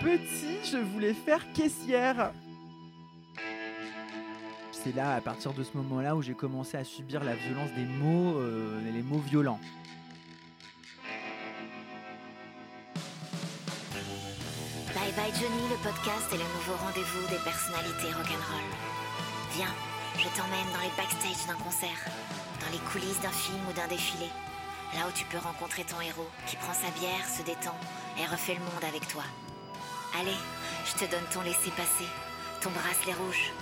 [0.00, 2.32] Petit, je voulais faire caissière.
[4.72, 7.84] C'est là, à partir de ce moment-là, où j'ai commencé à subir la violence des
[7.84, 9.60] mots, euh, les mots violents.
[14.94, 18.70] Bye Bye Johnny, le podcast est le nouveau rendez-vous des personnalités rock'n'roll.
[19.56, 19.74] Viens,
[20.16, 22.08] je t'emmène dans les backstage d'un concert,
[22.60, 24.30] dans les coulisses d'un film ou d'un défilé,
[24.94, 27.76] là où tu peux rencontrer ton héros qui prend sa bière, se détend
[28.18, 29.24] et refait le monde avec toi.
[30.18, 30.36] Allez,
[30.84, 32.04] je te donne ton laissez-passer,
[32.60, 33.52] ton bracelet rouge,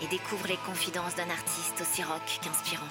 [0.00, 2.84] et découvre les confidences d'un artiste aussi rock qu'inspirant.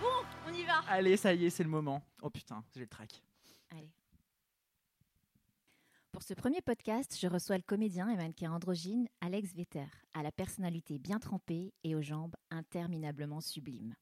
[0.00, 0.06] Bon,
[0.48, 0.80] on y va.
[0.88, 2.02] Allez, ça y est, c'est le moment.
[2.22, 3.22] Oh putain, j'ai le trac.
[3.72, 3.90] Allez.
[6.14, 10.30] Pour ce premier podcast, je reçois le comédien et mannequin androgyne Alex Vetter, à la
[10.30, 13.96] personnalité bien trempée et aux jambes interminablement sublimes.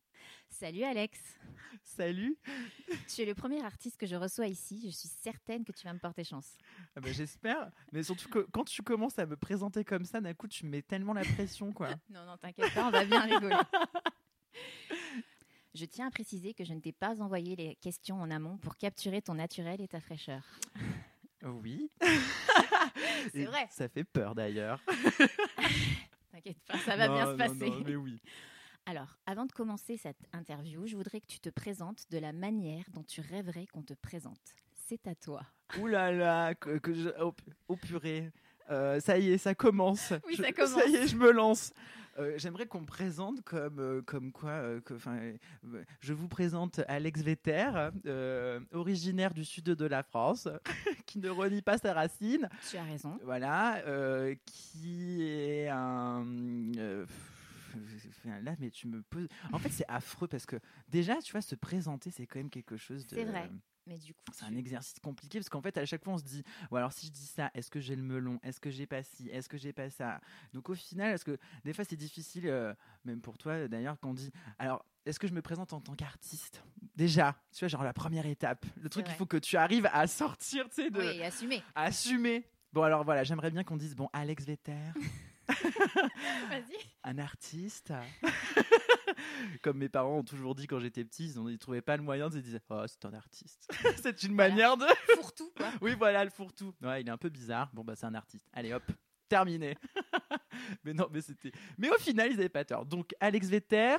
[0.50, 1.18] Salut Alex,
[1.82, 2.36] Salut.
[3.08, 4.82] tu es le premier artiste que je reçois ici.
[4.84, 6.58] Je suis certaine que tu vas me porter chance.
[6.94, 7.70] Ah bah, J'espère.
[7.92, 10.70] Mais surtout que quand tu commences à me présenter comme ça, d'un coup, tu me
[10.70, 11.88] mets tellement la pression, quoi.
[12.10, 13.56] Non, non, t'inquiète pas, on va bien rigoler.
[15.74, 18.76] Je tiens à préciser que je ne t'ai pas envoyé les questions en amont pour
[18.76, 20.42] capturer ton naturel et ta fraîcheur.
[21.44, 21.90] Oui.
[23.32, 23.66] C'est vrai.
[23.70, 24.80] Ça fait peur d'ailleurs.
[26.32, 27.70] T'inquiète pas, ça va bien se passer.
[27.70, 28.20] non, mais oui.
[28.86, 32.84] Alors, avant de commencer cette interview, je voudrais que tu te présentes de la manière
[32.92, 34.54] dont tu rêverais qu'on te présente.
[34.72, 35.42] C'est à toi.
[35.78, 37.10] Ouh là là, que, que je...
[37.20, 37.32] oh,
[37.68, 38.32] oh purée.
[38.70, 40.12] Euh, ça y est, ça commence.
[40.26, 40.70] Oui, Je- ça commence.
[40.82, 41.72] Ça y est, je me lance.
[42.18, 44.50] Euh, J'aimerais qu'on me présente comme, euh, comme quoi.
[44.50, 44.94] euh, que-
[46.00, 47.70] je vous présente Alex Vetter,
[48.72, 50.46] originaire du sud de la France,
[51.06, 52.48] qui ne renie pas sa racine.
[52.70, 53.18] Tu as raison.
[53.24, 53.82] Voilà,
[54.44, 56.26] qui est un.
[58.42, 59.28] là, mais tu me poses.
[59.52, 60.56] En fait, c'est affreux parce que
[60.88, 63.14] déjà, tu vois, se présenter, c'est quand même quelque chose de.
[63.16, 63.48] C'est vrai.
[63.86, 66.18] Mais du coup, C'est tu- un exercice compliqué parce qu'en fait, à chaque fois, on
[66.18, 68.38] se dit ou alors si je dis ça, est-ce que j'ai le melon?
[68.42, 69.28] Est-ce que j'ai pas ci?
[69.30, 70.20] Est-ce que j'ai pas ça
[70.52, 72.72] Donc au final, parce que des fois, c'est difficile, euh,
[73.04, 74.84] même pour toi d'ailleurs, qu'on dit alors.
[75.04, 76.62] Est-ce que je me présente en tant qu'artiste
[76.94, 78.64] Déjà, tu vois, genre la première étape.
[78.80, 79.18] Le truc, il vrai.
[79.18, 81.60] faut que tu arrives à sortir, tu sais, de, Oui, assumé.
[81.74, 82.48] à assumer.
[82.72, 84.76] Bon, alors voilà, j'aimerais bien qu'on dise bon, Alex Vetter,
[87.02, 87.92] un artiste.
[89.62, 92.28] Comme mes parents ont toujours dit quand j'étais petit, ils ne trouvaient pas le moyen,
[92.32, 93.68] ils disaient Oh, c'est un artiste.
[94.02, 94.50] c'est une Voilà.
[94.50, 94.86] manière de.
[95.16, 95.70] Pour tout, quoi.
[95.80, 96.74] Oui, voilà, le fourre-tout.
[96.82, 97.70] Ouais, il est un peu bizarre.
[97.72, 98.48] Bon, bah, c'est un artiste.
[98.52, 98.82] Allez, hop,
[99.28, 99.76] terminé.
[100.84, 101.52] mais non, mais c'était.
[101.78, 102.86] Mais au final, ils n'avaient pas tort.
[102.86, 103.96] Donc, Alex Vetter,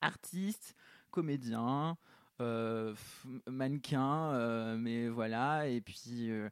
[0.00, 0.74] artiste,
[1.10, 1.96] comédien,
[2.40, 2.94] euh,
[3.48, 5.68] mannequin, euh, mais voilà.
[5.68, 6.48] Et puis, euh,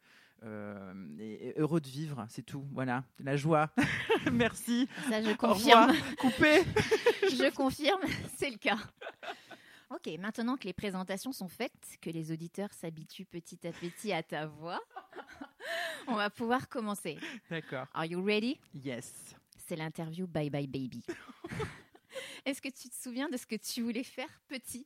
[1.19, 2.67] et- et heureux de vivre, c'est tout.
[2.73, 3.71] Voilà, la joie.
[4.33, 4.89] Merci.
[5.09, 5.93] Ça, je confirme.
[6.19, 6.63] Coupé.
[7.23, 8.01] je confirme,
[8.37, 8.79] c'est le cas.
[9.91, 14.23] Ok, maintenant que les présentations sont faites, que les auditeurs s'habituent petit à petit à
[14.23, 14.81] ta voix,
[16.09, 17.19] on va pouvoir commencer.
[17.49, 17.87] D'accord.
[17.95, 18.59] Are you ready?
[18.75, 19.37] Yes.
[19.69, 21.05] C'est l'interview Bye Bye Baby.
[22.45, 24.85] Est-ce que tu te souviens de ce que tu voulais faire petit?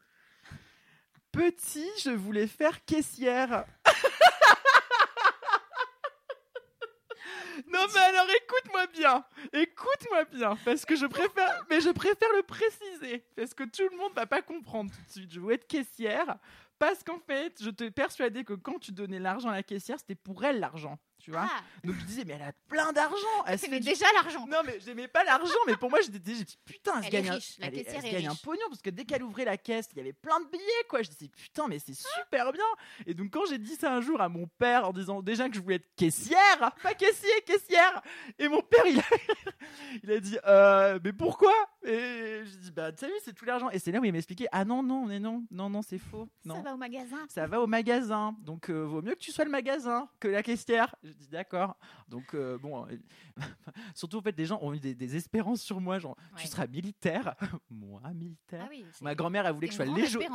[1.32, 3.64] Petit, je voulais faire caissière.
[7.72, 12.42] Non mais alors écoute-moi bien, écoute-moi bien, parce que je préfère, mais je préfère le
[12.42, 15.32] préciser, parce que tout le monde va pas comprendre tout de suite.
[15.32, 16.36] Je voulais être caissière,
[16.78, 20.14] parce qu'en fait, je te persuadais que quand tu donnais l'argent à la caissière, c'était
[20.14, 21.48] pour elle l'argent, tu vois.
[21.50, 23.16] Ah, Donc je disais mais elle a plein d'argent,
[23.46, 24.46] elle se du déjà l'argent.
[24.46, 27.14] non, mais j'aimais pas l'argent, mais pour moi, j'étais j'ai dit putain, elle, se Elle
[27.14, 29.22] est gagne, un- riche, la elle, elle est gagne un pognon parce que dès qu'elle
[29.22, 31.02] ouvrait la caisse, il y avait plein de billets, quoi.
[31.02, 32.64] Je disais putain, mais c'est super bien.
[33.06, 35.54] Et donc, quand j'ai dit ça un jour à mon père en disant déjà que
[35.54, 38.02] je voulais être caissière, pas caissier, caissière,
[38.38, 39.02] et mon père, il a,
[40.02, 41.52] il a dit euh, mais pourquoi?
[41.82, 43.70] Et j'ai dit bah, tu sais, c'est tout l'argent.
[43.70, 46.28] Et c'est là où il m'expliquait ah non, non, mais non, non, non, c'est faux.
[46.44, 46.56] Non.
[46.56, 47.16] Ça va au magasin.
[47.28, 50.42] Ça va au magasin, donc euh, vaut mieux que tu sois le magasin que la
[50.42, 50.94] caissière.
[51.02, 51.76] Je dis d'accord.
[52.08, 52.96] Donc euh, bon, euh,
[53.94, 56.42] surtout en fait, les gens ont eu des, des espérances sur moi, genre Ouais.
[56.42, 57.34] tu seras militaire,
[57.70, 58.64] moi militaire.
[58.66, 59.86] Ah oui, Ma grand-mère, elle voulait que je sois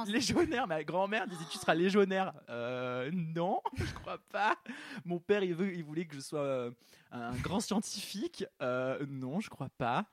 [0.05, 0.67] légionnaire.
[0.67, 2.33] Ma grand-mère disait tu seras légionnaire.
[2.49, 4.55] Euh, non, je crois pas.
[5.03, 6.69] Mon père, il, veut, il voulait que je sois
[7.11, 8.45] un grand scientifique.
[8.61, 10.05] Non, je crois pas.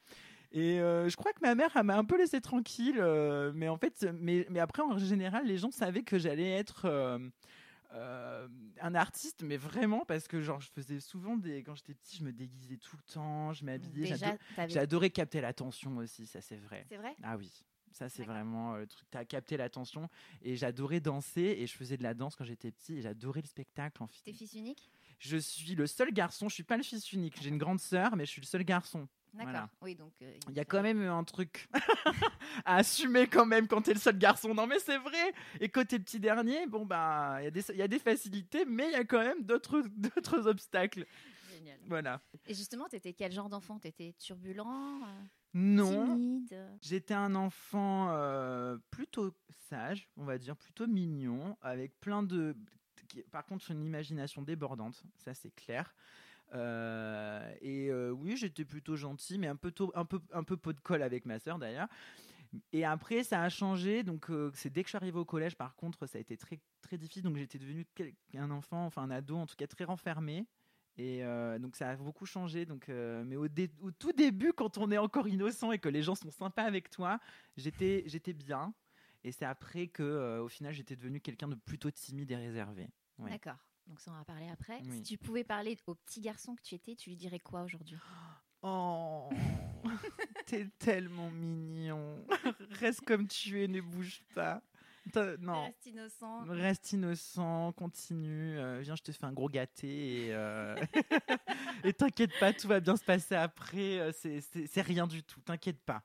[0.53, 2.99] Et euh, je crois que ma mère, elle m'a un peu laissé tranquille.
[2.99, 6.83] euh, mais en fait, mais, mais après, en général, les gens savaient que j'allais être
[7.95, 8.49] euh,
[8.81, 11.63] un artiste, mais vraiment parce que genre, je faisais souvent des.
[11.63, 13.93] Quand j'étais petit, je me déguisais tout le temps, je m'habillais.
[14.11, 16.85] Déjà, j'ado- t'avais- J'ai adoré capter l'attention aussi, ça c'est vrai.
[16.89, 17.15] c'est vrai?
[17.23, 17.51] Ah oui.
[17.93, 19.07] Ça, c'est vraiment le truc.
[19.11, 20.09] T'as capté l'attention.
[20.41, 21.57] Et j'adorais danser.
[21.59, 22.95] Et je faisais de la danse quand j'étais petit.
[22.97, 24.03] Et j'adorais le spectacle.
[24.03, 24.23] En fait.
[24.25, 24.91] T'es fils unique?
[25.19, 26.49] Je suis le seul garçon.
[26.49, 27.37] Je suis pas le fils unique.
[27.43, 29.07] J'ai une grande sœur, mais je suis le seul garçon.
[29.35, 29.51] D'accord.
[29.53, 29.71] Voilà.
[29.81, 30.13] Oui, donc.
[30.23, 31.69] euh, Il y a quand même un truc
[32.65, 34.55] à assumer quand même quand t'es le seul garçon.
[34.55, 35.33] Non mais c'est vrai.
[35.61, 37.89] Et quand t'es le petit dernier, bon bah il y, a des- il y a
[37.89, 41.07] des facilités, mais il y a quand même d'autres d'autres obstacles.
[41.51, 41.79] Génial.
[41.87, 42.21] Voilà.
[42.47, 43.79] Et justement, t'étais quel genre d'enfant?
[43.79, 44.67] T'étais turbulent
[45.05, 45.23] euh,
[45.55, 46.57] Non, Timide?
[46.83, 49.35] J'étais un enfant euh, plutôt
[49.69, 52.55] sage, on va dire, plutôt mignon, avec plein de.
[53.31, 55.95] Par contre, une imagination débordante, ça c'est clair.
[56.55, 60.81] Euh, et euh, oui, j'étais plutôt gentil, mais un peu, un peu, un peu de
[60.81, 61.89] colle avec ma sœur d'ailleurs.
[62.73, 64.03] Et après, ça a changé.
[64.03, 66.37] Donc, euh, c'est dès que je suis arrivé au collège, par contre, ça a été
[66.37, 67.23] très, très difficile.
[67.23, 70.47] Donc, j'étais devenu quel- un enfant, enfin un ado, en tout cas très renfermé.
[70.99, 71.23] Et
[71.59, 72.67] donc, ça a beaucoup changé.
[72.67, 73.49] Donc, mais au,
[73.99, 77.19] tout début, quand on est encore innocent et que les gens sont sympas avec toi,
[77.57, 78.75] j'étais, j'étais bien.
[79.25, 82.91] Et c'est après que, au final, j'étais devenu quelqu'un de plutôt timide et réservé.
[83.19, 83.57] D'accord.
[83.87, 84.81] Donc ça, on va parler après.
[84.85, 84.97] Oui.
[84.97, 87.97] Si tu pouvais parler au petit garçon que tu étais, tu lui dirais quoi aujourd'hui?
[88.65, 89.29] Oh,
[90.47, 92.25] t'es tellement mignon.
[92.79, 94.63] Reste comme tu es, ne bouge pas.
[95.41, 95.65] Non.
[95.65, 96.45] Reste innocent.
[96.47, 98.57] Reste innocent, continue.
[98.59, 100.27] euh, viens, je te fais un gros gâté.
[100.27, 100.77] Et euh,
[101.83, 103.99] et t'inquiète pas, tout va bien se passer après.
[103.99, 106.05] euh, c'est- rien du tout, t'inquiète pas.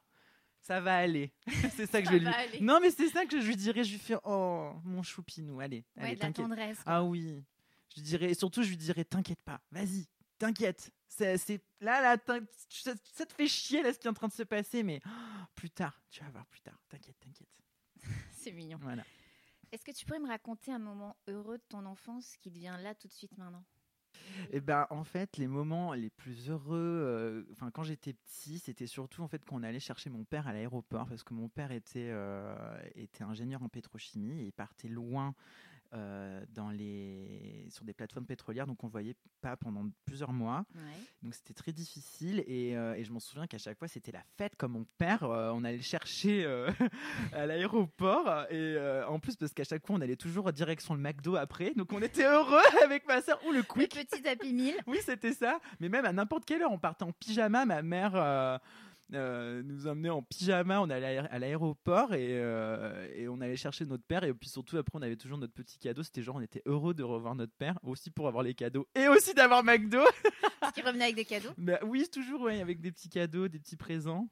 [0.59, 1.31] Ça va aller.
[1.75, 2.25] c'est ça que Ça je lui.
[2.27, 2.59] aller.
[2.59, 3.83] Non, mais c'est ça que je lui dirais.
[3.83, 5.85] Je lui fais Oh, mon choupinou, allez.
[5.95, 6.77] Ouais, allez de la tendresse.
[6.83, 6.91] quoi.
[6.93, 7.43] Ah oui.
[7.89, 10.07] Je lui dirais, et surtout, je lui dirais T'inquiète pas, vas-y,
[10.37, 10.91] t'inquiète.
[11.07, 12.17] C'est là, là,
[12.69, 15.01] ça, ça te fait chier là ce qui est en train de se passer, mais
[15.05, 16.79] oh, plus tard, tu vas voir plus tard.
[16.89, 17.49] T'inquiète, t'inquiète.
[18.33, 18.77] C'est mignon.
[18.81, 19.03] Voilà.
[19.71, 22.77] Est-ce que tu pourrais me raconter un moment heureux de ton enfance qui te vient
[22.77, 23.65] là tout de suite maintenant?
[24.51, 28.87] Et ben en fait, les moments les plus heureux, euh, enfin quand j'étais petit, c'était
[28.87, 32.09] surtout en fait qu'on allait chercher mon père à l'aéroport parce que mon père était
[32.11, 32.55] euh,
[32.95, 35.35] était ingénieur en pétrochimie et il partait loin.
[35.93, 40.65] Euh, dans les sur des plateformes pétrolières donc on le voyait pas pendant plusieurs mois
[40.75, 40.81] Ouais.
[41.23, 44.23] donc c'était très difficile et, euh, et je m'en souviens qu'à chaque fois c'était la
[44.37, 46.45] fête comme mon père euh, on allait le chercher
[47.33, 51.35] à l'aéroport et en plus parce qu'à chaque fois on allait toujours direction le McDo
[51.35, 54.75] après donc on était heureux avec ma soeur ou le Le quick petit Happy Meal.
[54.87, 55.59] oui, c'était ça.
[55.79, 57.65] Mais même à n'importe quelle heure, on partait en pyjama.
[57.65, 58.59] Ma mère
[59.13, 60.81] euh, nous emmenait en pyjama.
[60.81, 64.23] On allait à l'aéroport et, euh, et on allait chercher notre père.
[64.23, 66.03] Et puis surtout, après, on avait toujours notre petit cadeau.
[66.03, 69.07] C'était genre, on était heureux de revoir notre père, aussi pour avoir les cadeaux et
[69.07, 69.99] aussi d'avoir McDo.
[70.59, 71.51] Parce qu'il revenait avec des cadeaux.
[71.57, 74.27] Mais oui, toujours, ouais, avec des petits cadeaux, des petits présents.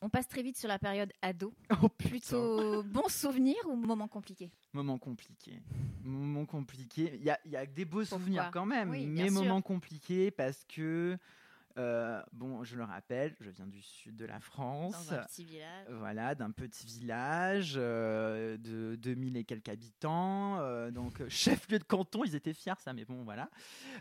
[0.00, 1.52] On passe très vite sur la période ado.
[1.82, 1.88] Oh.
[1.88, 5.60] Plutôt bon souvenir ou moment compliqué Moment compliqué.
[6.02, 7.12] Moment compliqué.
[7.14, 10.30] Il y a, il y a des beaux souvenirs quand même, Oui, mais moment compliqué
[10.30, 11.18] parce que,
[11.78, 15.06] euh, bon, je le rappelle, je viens du sud de la France.
[15.08, 20.90] dans un petit village Voilà, d'un petit village euh, de 2000 et quelques habitants, euh,
[20.90, 23.48] donc chef-lieu de canton, ils étaient fiers ça, mais bon voilà.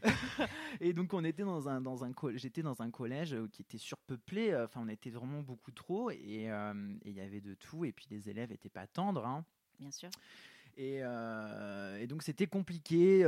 [0.81, 4.55] et donc on était dans un dans un j'étais dans un collège qui était surpeuplé,
[4.55, 6.49] enfin on était vraiment beaucoup trop et
[7.05, 9.25] il y avait de tout et puis les élèves étaient pas tendres.
[9.25, 9.45] hein.
[9.79, 10.09] Bien sûr.
[10.77, 13.23] Et, et donc c'était compliqué.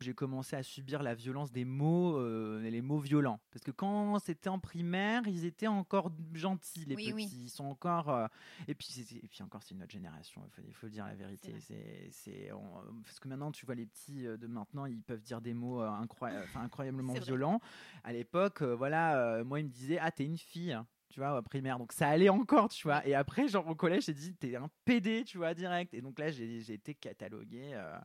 [0.00, 3.40] Euh, j'ai commencé à subir la violence des mots, euh, les mots violents.
[3.50, 7.14] Parce que quand c'était en primaire, ils étaient encore gentils, les Oui, petits.
[7.14, 7.28] oui.
[7.44, 8.08] Ils sont encore.
[8.10, 8.26] euh,
[8.66, 8.88] et, puis,
[9.22, 11.54] et puis encore, c'est une autre génération, il faut, il faut dire la vérité.
[11.60, 15.22] C'est, c'est, on- parce que maintenant, tu vois, les petits euh, de maintenant, ils peuvent
[15.22, 17.60] dire des mots euh, enfin, incroyablement violents.
[18.04, 20.72] À l'époque, euh, voilà, euh, moi, ils me disaient Ah, t'es une fille.
[20.72, 21.78] hein, Tu vois, primaire.
[21.78, 23.06] Donc ça allait encore, tu vois.
[23.06, 25.94] Et après, genre au collège, j'ai dit, t'es un PD, tu vois, direct.
[25.94, 27.70] Et donc là, j'ai j'ai été catalogué.
[27.74, 27.98] euh,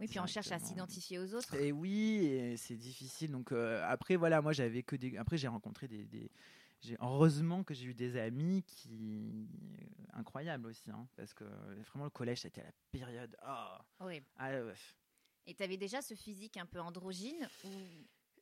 [0.00, 1.54] Oui, puis on cherche à s'identifier aux autres.
[1.54, 3.30] et oui, c'est difficile.
[3.30, 5.16] Donc euh, après, voilà, moi j'avais que des.
[5.18, 6.30] Après, j'ai rencontré des.
[7.00, 9.46] Heureusement que j'ai eu des amis qui.
[10.14, 13.36] incroyables aussi, hein, parce que euh, vraiment le collège, c'était la période.
[13.46, 14.22] Oh, Oui.
[14.38, 14.72] ah, ouais.
[15.46, 17.68] Et tu avais déjà ce physique un peu androgyne ou...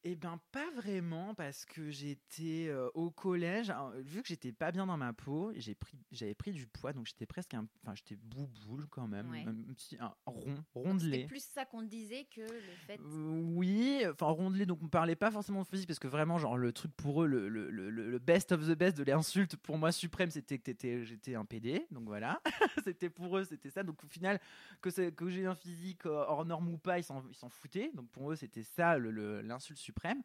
[0.04, 4.70] Eh ben pas vraiment parce que j'étais euh, au collège, alors, vu que j'étais pas
[4.70, 7.94] bien dans ma peau, j'ai pris, j'avais pris du poids, donc j'étais presque, un, enfin
[7.96, 9.44] j'étais bouboule quand même, Ouais.
[9.46, 10.54] un petit, un rond.
[11.00, 12.98] C'était plus ça qu'on disait que le fait.
[13.00, 16.56] Euh, oui, enfin rondelé, donc on parlait pas forcément de physique parce que vraiment, genre
[16.56, 19.78] le truc pour eux, le, le, le, le best of the best de l'insulte pour
[19.78, 22.40] moi suprême, c'était que j'étais un PD, donc voilà,
[22.84, 23.82] c'était pour eux, c'était ça.
[23.82, 24.40] Donc au final,
[24.80, 27.90] que, que j'ai un physique hors norme ou pas, ils s'en foutaient.
[27.94, 30.22] Donc pour eux, c'était ça l'insulte suprême.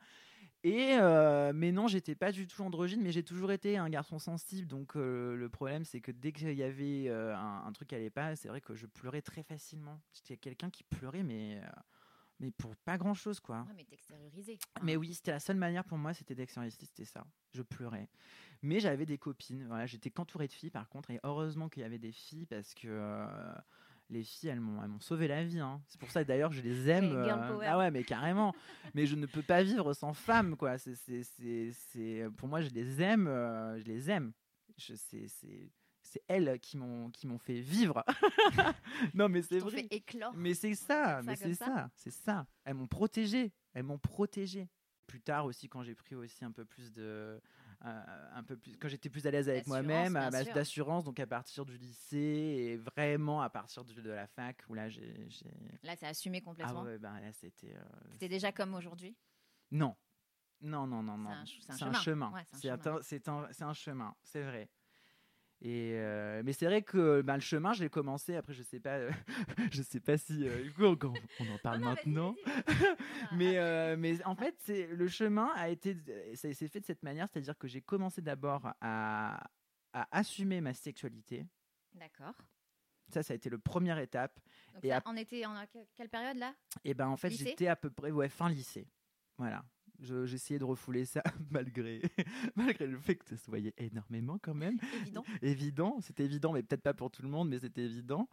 [0.64, 4.18] Et euh, mais non, j'étais pas du tout androgyne, mais j'ai toujours été un garçon
[4.18, 4.66] sensible.
[4.68, 7.96] Donc euh, le problème, c'est que dès qu'il y avait euh, un, un truc qui
[7.96, 10.00] allait pas, c'est vrai que je pleurais très facilement.
[10.14, 11.62] J'étais quelqu'un qui pleurait, mais
[12.40, 13.66] mais pour pas grand chose, quoi.
[13.68, 13.86] Ouais, mais.
[14.82, 17.26] Mais oui, c'était la seule manière pour moi, c'était d'extérioriser, c'était ça.
[17.52, 18.08] Je pleurais.
[18.62, 19.66] Mais j'avais des copines.
[19.68, 22.74] Voilà, j'étais qu'entourée de filles, par contre, et heureusement qu'il y avait des filles parce
[22.74, 22.88] que
[24.10, 25.60] les filles, elles m'ont, elles m'ont sauvé la vie.
[25.60, 25.82] hein.
[25.88, 27.12] C'est pour ça d'ailleurs je les aime.
[27.14, 28.54] Euh, ah ouais, mais carrément.
[28.94, 30.78] mais je ne peux pas vivre sans femmes, quoi.
[30.78, 33.28] C'est, c'est, c'est, c'est- pour moi, je les aime.
[33.28, 34.34] euh, je les aime.
[34.78, 38.04] Je, c'est, c'est, c'est elles qui m'ont, qui m'ont fait vivre.
[39.14, 39.72] non, mais c'est vrai.
[39.82, 40.34] fait éclore.
[40.36, 41.66] Mais c'est ça, Ça mais c'est ça.
[41.66, 42.48] ça, c'est ça.
[42.66, 44.70] Elles m'ont protégé, elles m'ont protégé.
[45.08, 47.40] Plus tard aussi, quand j'ai pris aussi un peu plus de,
[47.84, 51.28] un peu plus, quand j'étais plus à l'aise avec moi-même, à ma- d'assurance, donc à
[51.28, 55.28] partir du lycée et vraiment à partir de, de la fac où là j'ai,
[55.84, 56.84] Là, t'as assumé ah complètement.
[56.84, 59.18] ouais, bah là c'était, euh, C'était déjà comme aujourd'hui.
[59.72, 59.96] non,
[60.62, 61.32] non, non, non, non.
[61.46, 61.90] c'est un C'est chemin.
[61.92, 62.32] un chemin.
[62.32, 62.96] Ouais, c'est un C'est chemin.
[62.98, 64.70] un, c'est un, c'est un chemin, c'est vrai.
[65.66, 68.36] Et euh, mais c'est vrai que bah, le chemin, je l'ai commencé.
[68.36, 69.12] Après, je sais pas, euh,
[69.72, 70.98] je sais pas si euh, du coup, on,
[71.40, 72.36] on en parle Non, maintenant.
[72.46, 72.96] vas-y, vas-y.
[73.38, 75.96] mais, euh, mais en fait, c'est le chemin a été,
[76.36, 79.42] ça s'est fait de cette manière, c'est-à-dire que j'ai commencé d'abord à,
[79.94, 81.46] à assumer ma sexualité.
[81.94, 82.36] D'accord.
[83.14, 84.40] Ça, ça a été le première étape.
[84.74, 86.54] Donc Et ça, on était en que- quelle période là?
[86.84, 87.46] Et ben en fait, Lycée?
[87.52, 88.90] j'étais à peu près ouais fin lycée.
[89.38, 89.64] Voilà.
[90.04, 92.02] Je- J'essayais de refouler ça malgré
[92.56, 94.78] malgré le fait que ça se voyait énormément quand même.
[95.02, 95.24] Évident.
[95.42, 98.28] évident, c'était évident, mais peut-être pas pour tout le monde, mais c'était évident.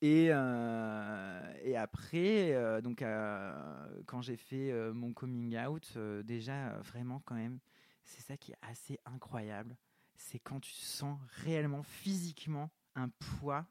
[0.00, 7.20] Et, euh, et après, euh, donc, euh, quand j'ai fait mon coming out, déjà, vraiment,
[7.24, 7.58] quand même,
[8.04, 9.76] c'est ça qui est assez incroyable.
[10.16, 13.66] C'est quand tu sens réellement, physiquement, un poids,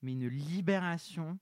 [0.00, 1.38] mais une libération.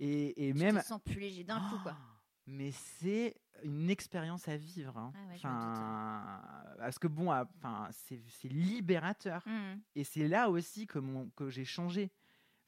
[0.00, 0.78] Et, et Tu même.
[0.80, 1.96] te sens plus léger d'un coup quoi.
[1.96, 4.96] Oh, mais c'est une expérience à vivre.
[4.98, 5.12] hein.
[5.14, 5.34] Ah ouais.
[5.36, 6.42] Enfin,
[6.78, 9.42] parce que bon, ah, enfin, c'est libérateur.
[9.46, 9.80] Mhm.
[9.94, 12.10] Et c'est là aussi que, mon, que j'ai changé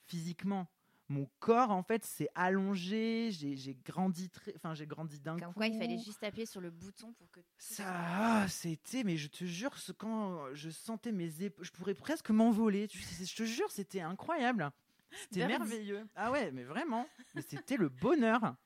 [0.07, 0.69] physiquement.
[1.11, 3.29] Mon corps, en fait, s'est allongé.
[3.31, 5.53] J'ai grandi très, enfin, j'ai grandi d'un coup.
[5.53, 7.41] Quoi il fallait juste appuyer sur le bouton pour que.
[7.59, 11.95] Ça, ah, c'était, mais je te jure, ce- quand je sentais mes épaules, je pourrais
[11.95, 12.88] presque m'envoler.
[12.88, 14.71] Tu sais, Je te jure, c'était incroyable.
[15.12, 16.07] C'était merveilleux.
[16.17, 17.07] Ah ouais, mais vraiment.
[17.35, 18.57] Mais c'était le bonheur.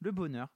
[0.00, 0.48] Le bonheur.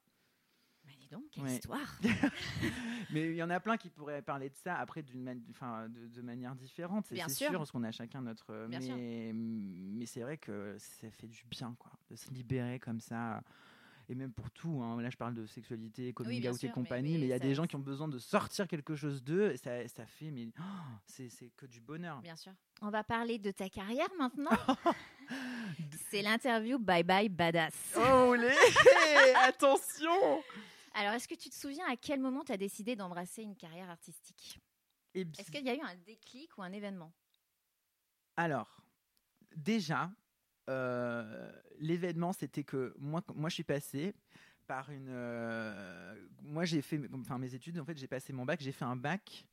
[1.13, 1.53] Donc, quelle Ouais.
[1.57, 1.99] histoire
[3.11, 5.87] Mais il y en a plein qui pourraient parler de ça après d'une man- enfin,
[5.91, 7.49] de, de manière différente, c'est sûr.
[7.51, 8.67] sûr, parce qu'on a chacun notre.
[8.67, 8.97] Bien sûr.
[8.97, 13.43] mais c'est vrai que ça fait du bien, quoi, de se libérer comme ça.
[14.09, 15.01] Et même pour tout, hein.
[15.01, 17.55] là je parle de sexualité, coming bien out et compagnie, mais il y a des
[17.55, 20.63] gens qui ont besoin de sortir quelque chose d'eux, et ça, ça fait, mais oh,
[21.07, 22.21] c'est que du bonheur.
[22.21, 22.53] Bien sûr.
[22.81, 24.51] On va parler de ta carrière maintenant.
[26.11, 27.95] C'est l'interview Bye Bye Badass.
[27.97, 28.53] Oh les
[29.47, 30.43] Attention
[30.95, 33.89] Alors, est-ce que tu te souviens à quel moment tu as décidé d'embrasser une carrière
[33.91, 34.59] artistique?
[35.15, 37.13] Et bi- Est-ce qu'il y a eu un déclic ou un événement?
[38.37, 38.83] Alors,
[39.57, 40.11] déjà,
[40.69, 44.15] euh, l'événement, c'était que moi, moi, je suis passé
[44.67, 45.09] par une.
[45.09, 47.79] euh, moi, j'ai fait, enfin, mes études.
[47.79, 48.61] En fait, j'ai passé mon bac.
[48.61, 49.47] J'ai fait un bac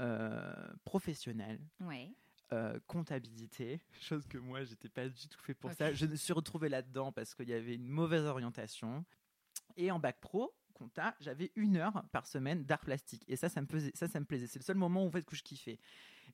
[0.00, 1.60] euh, professionnel.
[1.80, 2.10] Ouais.
[2.52, 5.92] euh, comptabilité, chose que moi j'étais pas du tout fait pour ça.
[5.92, 9.04] Je me suis retrouvé là-dedans parce qu'il y avait une mauvaise orientation.
[9.76, 13.24] Et en bac pro, compta, j'avais une heure par semaine d'art plastique.
[13.28, 13.92] Et ça, ça me plaisait.
[13.94, 14.46] Ça, ça me plaisait.
[14.46, 15.78] C'est le seul moment où en fait que je kiffais.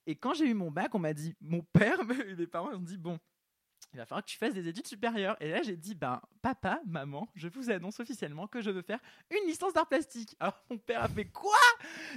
[0.07, 2.97] Et quand j'ai eu mon bac, on m'a dit, mon père, mes parents ont dit,
[2.97, 3.19] bon,
[3.93, 5.37] il va falloir que tu fasses des études supérieures.
[5.41, 9.01] Et là, j'ai dit, ben, papa, maman, je vous annonce officiellement que je veux faire
[9.31, 10.37] une licence d'art plastique.
[10.39, 11.59] Alors, mon père a fait quoi?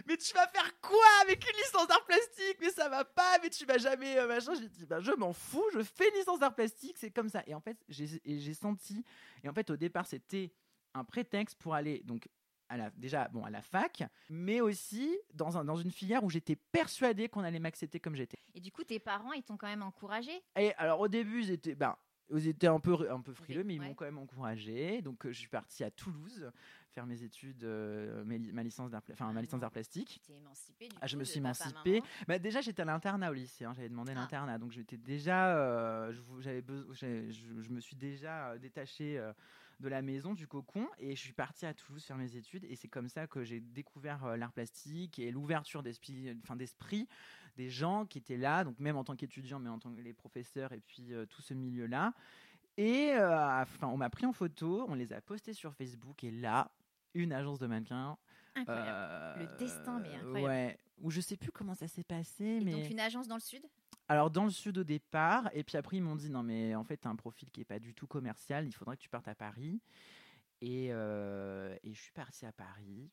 [0.08, 2.58] Mais tu vas faire quoi avec une licence d'art plastique?
[2.62, 4.53] Mais ça va pas, mais tu vas jamais, euh, machin.
[4.53, 7.44] J'ai dit, ben, je m'en fous, je fais une licence d'art plastique, c'est comme ça.
[7.48, 9.03] Et en fait, j'ai senti,
[9.44, 10.53] et en fait, au départ, c'était
[10.94, 12.28] un prétexte pour aller, donc,
[12.70, 16.30] à la, déjà, bon, à la fac, mais aussi dans, un, dans une filière où
[16.30, 18.40] j'étais persuadée qu'on allait m'accepter comme j'étais.
[18.56, 21.52] Et du coup, tes parents, ils t'ont quand même encouragé Et alors au début, ils
[21.52, 21.96] étaient, ben,
[22.34, 23.88] ils étaient un peu, un peu frileux, mais ils ouais.
[23.90, 25.02] m'ont quand même encouragé.
[25.02, 26.52] Donc euh, je suis parti à Toulouse
[26.94, 29.02] faire mes études, euh, mes li- ma licence d'art,
[29.34, 30.22] ma licence d'art plastique.
[30.28, 31.94] Du Ah, je me suis papa, émancipé.
[32.00, 32.06] maman.
[32.28, 33.66] Bah, déjà, j'étais à l'internat au lycée.
[33.66, 34.22] hein, J'avais demandé Ah.
[34.22, 39.34] l'internat, donc j'étais déjà, euh, j'avais je, je me suis déjà euh, détaché euh,
[39.84, 42.63] de la maison, du cocon, et je suis parti à Toulouse faire mes études.
[42.63, 47.08] Et c'est comme ça que j'ai découvert euh, l'art plastique et l'ouverture d'esprit, enfin d'esprit
[47.58, 50.13] des gens qui étaient là, donc même en tant qu'étudiant, mais en tant que les
[50.13, 52.13] professeurs et puis euh, tout ce milieu-là.
[52.78, 56.32] Et euh, enfin, on m'a pris en photo, on les a postés sur Facebook, et
[56.32, 56.72] là,
[57.13, 58.18] une agence de mannequins.
[58.56, 58.90] Incroyable.
[58.90, 60.44] euh, Le destin, mais incroyable.
[60.44, 63.36] Ouais, où je sais plus comment ça s'est passé, Et mais donc, une agence dans
[63.36, 63.63] le sud?
[64.08, 66.84] Alors dans le sud au départ, et puis après ils m'ont dit non mais en
[66.84, 69.28] fait t'as un profil qui est pas du tout commercial, il faudrait que tu partes
[69.28, 69.80] à Paris.
[70.62, 73.10] Et, euh, et je suis partie à Paris.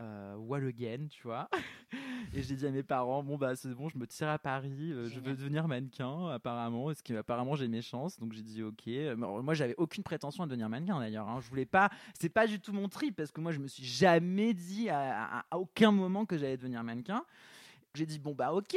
[0.00, 1.48] euh, wall again, tu vois.
[2.34, 4.90] et j'ai dit à mes parents, bon bah c'est bon, je me tire à Paris,
[4.92, 8.82] euh, je veux devenir mannequin apparemment, parce qu'apparemment j'ai mes chances, donc j'ai dit ok.
[8.86, 11.40] Mais Moi j'avais aucune prétention à devenir mannequin d'ailleurs, hein.
[11.40, 13.84] je voulais pas, c'est pas du tout mon trip, parce que moi je me suis
[13.84, 17.24] jamais dit à, à- à aucun moment que j'allais devenir mannequin.
[17.94, 18.74] J'ai dit bon bah ok,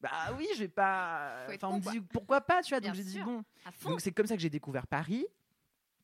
[0.00, 2.96] bah oui je vais pas, enfin on me dit pourquoi pas, tu vois, Bien donc
[2.96, 3.44] j'ai dit bon.
[3.84, 5.26] Donc c'est comme ça que j'ai découvert Paris,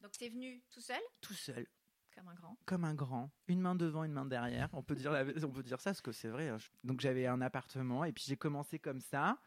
[0.03, 1.67] Donc t'es venu tout seul, tout seul
[2.15, 2.57] comme un grand.
[2.65, 4.69] comme un grand, une main devant, une main derrière.
[4.73, 6.49] On peut dire, la- on peut dire ça parce que c'est vrai.
[6.49, 6.59] hein.
[6.85, 9.39] Donc j'avais un appartement et puis j'ai commencé comme ça.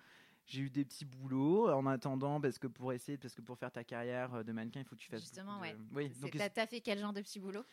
[0.50, 3.70] J'ai eu des petits boulots en attendant parce que pour essayer, parce que pour faire
[3.72, 5.20] ta carrière euh, de mannequin, il faut que tu fasses.
[5.22, 5.75] Justement, de- ouais.
[5.94, 6.12] Oui.
[6.13, 7.63] C'est- Donc T'as fait quel genre de petit boulot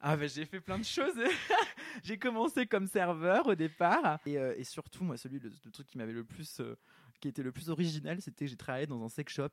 [0.00, 1.14] ah bah, j'ai fait plein de choses.
[2.02, 5.86] j'ai commencé comme serveur au départ et, euh, et surtout moi celui le, le truc
[5.86, 6.76] qui m'avait le plus euh,
[7.20, 9.48] qui était le plus original, c'était que j'ai travaillé dans un sex shop.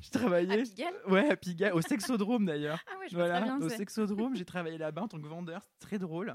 [0.00, 0.94] J'ai À travaillé Pigalle?
[1.08, 2.78] Ouais à Pigalle, au sexodrome d'ailleurs.
[2.86, 3.60] Ah ouais, je Voilà, bien.
[3.60, 6.34] au c'est- Sexodrome, j'ai travaillé là-bas en tant que vendeur, c'était très drôle.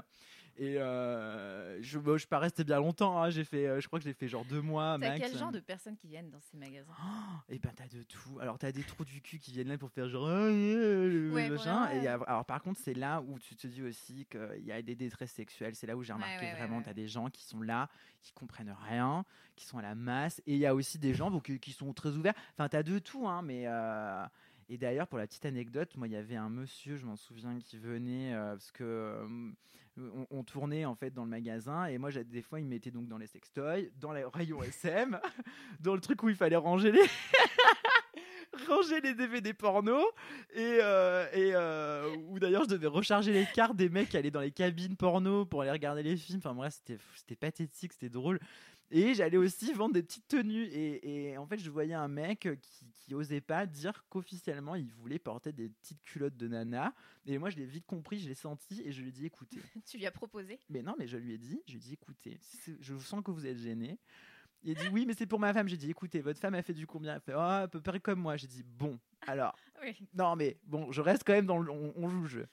[0.62, 3.98] Et euh, je ne suis pas resté bien longtemps, hein, j'ai fait, euh, je crois
[3.98, 5.18] que j'ai fait genre deux mois T'as max.
[5.18, 6.92] quel genre de personnes qui viennent dans ces magasins?
[7.48, 8.38] Et ben t'as de tout.
[8.40, 11.48] Alors t'as des trous du cul qui viennent là pour faire genre euh, euh, Ouais,
[11.48, 11.86] machin.
[11.86, 12.24] vraiment, Et ouais.
[12.26, 15.32] alors par contre c'est là où tu te dis aussi qu'il y a des détresses
[15.32, 15.74] sexuelles.
[15.74, 17.88] C'est là où j'ai remarqué ouais, ouais, vraiment t'as des gens qui sont là,
[18.20, 19.24] qui comprennent rien,
[19.56, 20.42] qui sont à la masse.
[20.46, 22.34] Et il y a aussi des gens bon, qui, qui sont très ouverts.
[22.52, 23.62] Enfin t'as de tout, hein, mais.
[23.66, 24.26] euh,
[24.68, 27.58] Et d'ailleurs, pour la petite anecdote, moi, il y avait un monsieur, je m'en souviens,
[27.58, 29.26] qui venait euh, parce que euh,
[30.30, 33.08] on, tournait en fait dans le magasin et moi, des fois, il me mettait donc
[33.08, 35.18] dans les sextoys, dans les rayons SM,
[35.80, 37.00] dans le truc où il fallait ranger les
[38.68, 39.98] ranger les DVD porno
[40.54, 44.30] et, euh, et euh, où d'ailleurs je devais recharger les cartes des mecs qui allaient
[44.30, 46.38] dans les cabines porno pour aller regarder les films.
[46.38, 46.74] Enfin bref,
[47.14, 48.40] c'était pathétique, c'était drôle.
[48.90, 50.64] Et j'allais aussi vendre des petites tenues.
[50.64, 54.90] Et, et en fait, je voyais un mec qui, qui osait pas dire qu'officiellement il
[54.92, 56.94] voulait porter des petites culottes de nana.
[57.26, 59.60] Et moi, je l'ai vite compris, je l'ai senti et je lui ai dit écoutez.
[59.86, 60.58] Tu lui as proposé?
[60.68, 62.38] Mais non, mais je lui ai dit, je lui ai dit écoutez,
[62.80, 63.98] je sens que vous êtes gêné.
[64.62, 65.68] Il a dit oui, mais c'est pour ma femme.
[65.68, 67.14] J'ai dit écoutez, votre femme a fait du combien?
[67.14, 68.36] Elle fait oh, à peu près comme moi.
[68.36, 69.96] J'ai dit bon, alors Oui.
[70.14, 71.70] non, mais bon, je reste quand même dans le.
[71.70, 72.46] On, on joue le jeu.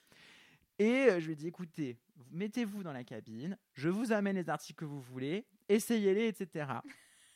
[0.78, 1.98] Et euh, je lui ai dit écoutez,
[2.30, 6.82] mettez-vous dans la cabine, je vous amène les articles que vous voulez, essayez-les, etc.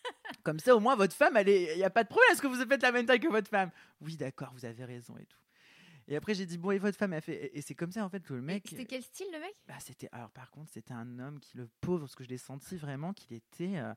[0.43, 2.29] Comme ça, au moins, votre femme, il n'y a pas de problème.
[2.33, 3.71] Est-ce que vous faites la même taille que votre femme?
[4.01, 5.39] Oui, d'accord, vous avez raison et tout.
[6.09, 7.57] Et après, j'ai dit bon, et votre femme a fait.
[7.57, 8.65] Et, c'est comme ça, en fait, que le mec.
[8.69, 9.55] C'était quel style le mec?
[9.69, 12.39] Bah, c'était alors par contre c'était un homme qui le pauvre parce que je l'ai
[12.39, 13.95] senti vraiment qu'il était euh,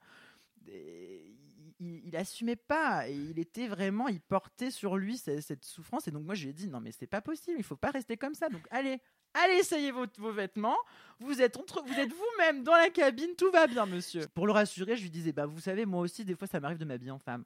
[1.79, 6.07] il, il assumait pas et il était vraiment il portait sur lui ce- cette, souffrance
[6.07, 7.91] et donc moi je lui ai dit non mais c'est pas possible il faut pas
[7.91, 9.01] rester comme ça donc allez
[9.43, 10.77] allez essayez vos, vos vêtements
[11.19, 14.51] vous êtes entre vous êtes vous-même dans la cabine tout va bien monsieur pour le
[14.53, 17.11] rassurer je lui disais bah vous savez moi aussi des fois ça m'arrive de m'habiller
[17.11, 17.45] en femme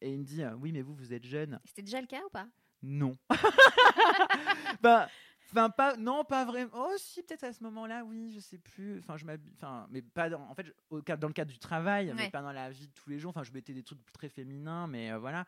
[0.00, 2.20] et il me dit euh, oui mais vous vous êtes jeune C'était déjà le cas
[2.26, 2.46] ou pas?
[2.82, 3.14] Non.
[4.80, 5.08] bah,
[5.50, 6.70] enfin pas, non, pas vraiment.
[6.74, 8.98] Oh si, peut-être à ce moment-là, oui, je sais plus.
[9.00, 12.12] Enfin, je m'habille, enfin, mais pas dans, en fait, au dans le cadre du travail,
[12.16, 12.30] mais Ouais.
[12.30, 13.30] pas dans la vie de tous les jours.
[13.30, 15.44] Enfin, je mettais des trucs très féminins, mais euh, voilà.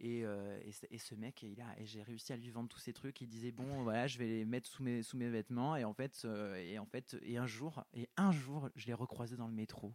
[0.00, 2.68] Et, euh, et, ce- et ce mec, il a, et j'ai réussi à lui vendre
[2.68, 3.20] tous ces trucs.
[3.20, 5.76] Il disait bon, voilà, je vais les mettre sous mes sous mes vêtements.
[5.76, 8.92] Et en fait, euh, et en fait, et un jour, et un jour, je l'ai
[8.94, 9.94] recroisé dans le métro.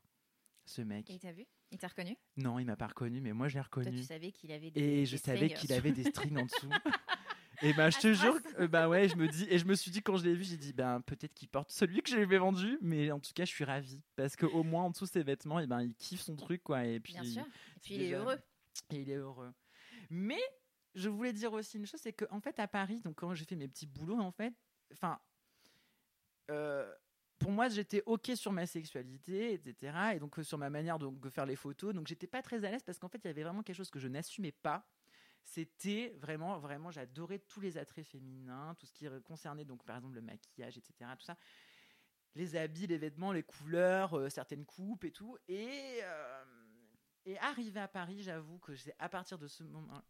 [0.65, 1.09] Ce mec.
[1.09, 1.45] Et il t'a vu?
[1.71, 2.15] Il t'a reconnu?
[2.37, 3.97] Non, il m'a pas reconnu, mais moi, je l'ai Toi, reconnu.
[3.97, 4.79] tu savais qu'il avait des.
[4.81, 6.69] Et je savais qu'il avait des strings en dessous.
[7.61, 9.91] Et ben je te jure, que- bah ouais, je me dis et je me suis
[9.91, 12.33] dit quand je l'ai vu, j'ai dit ben peut-être qu'il porte celui que je lui
[12.35, 15.03] ai vendu, mais en tout cas je suis ravi parce que au moins en dessous
[15.03, 17.41] de ses vêtements, et ben il kiffe son truc quoi et puis Bien sûr.
[17.41, 18.37] Et puis il est heureux.
[18.91, 19.51] et il est heureux.
[20.09, 20.41] Mais
[20.95, 23.45] je voulais dire aussi une chose, c'est que en fait à Paris, donc quand j'ai
[23.45, 24.53] fait mes petits boulots en fait,
[24.91, 25.19] enfin
[26.49, 26.91] euh,
[27.37, 29.93] pour moi, j'étais ok sur ma sexualité, etc.
[30.15, 31.93] Et donc euh, sur ma manière de faire les photos.
[31.93, 33.89] Donc j'étais pas très à l'aise parce qu'en fait, il y avait vraiment quelque chose
[33.89, 34.85] que je n'assumais pas.
[35.43, 40.15] C'était vraiment, vraiment, j'adorais tous les attraits féminins, tout ce qui concernait donc par exemple
[40.15, 41.11] le maquillage, etc.
[41.17, 41.37] Tout ça,
[42.35, 45.37] les habits, les vêtements, les couleurs, euh, certaines coupes et tout.
[45.47, 46.01] Et
[47.29, 50.01] et arrivé à Paris, j'avoue que c'est à partir de ce moment.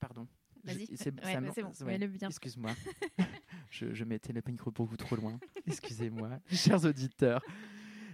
[0.00, 0.26] Pardon.
[0.64, 0.86] Vas-y.
[0.96, 1.68] C'est- Ouais, bah, bon.
[1.68, 1.84] ouais.
[1.92, 2.28] Mets-le bien.
[2.28, 2.70] Excuse-moi.
[3.70, 5.38] je, je mettais le micro beaucoup trop loin.
[5.66, 7.42] Excusez-moi, chers auditeurs.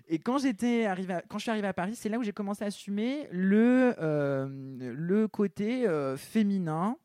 [0.09, 2.64] Et quand j'étais à- quand je suis arrivée à Paris, c'est là où j'ai commencé
[2.64, 4.46] à assumer le euh,
[4.94, 6.96] le côté euh, féminin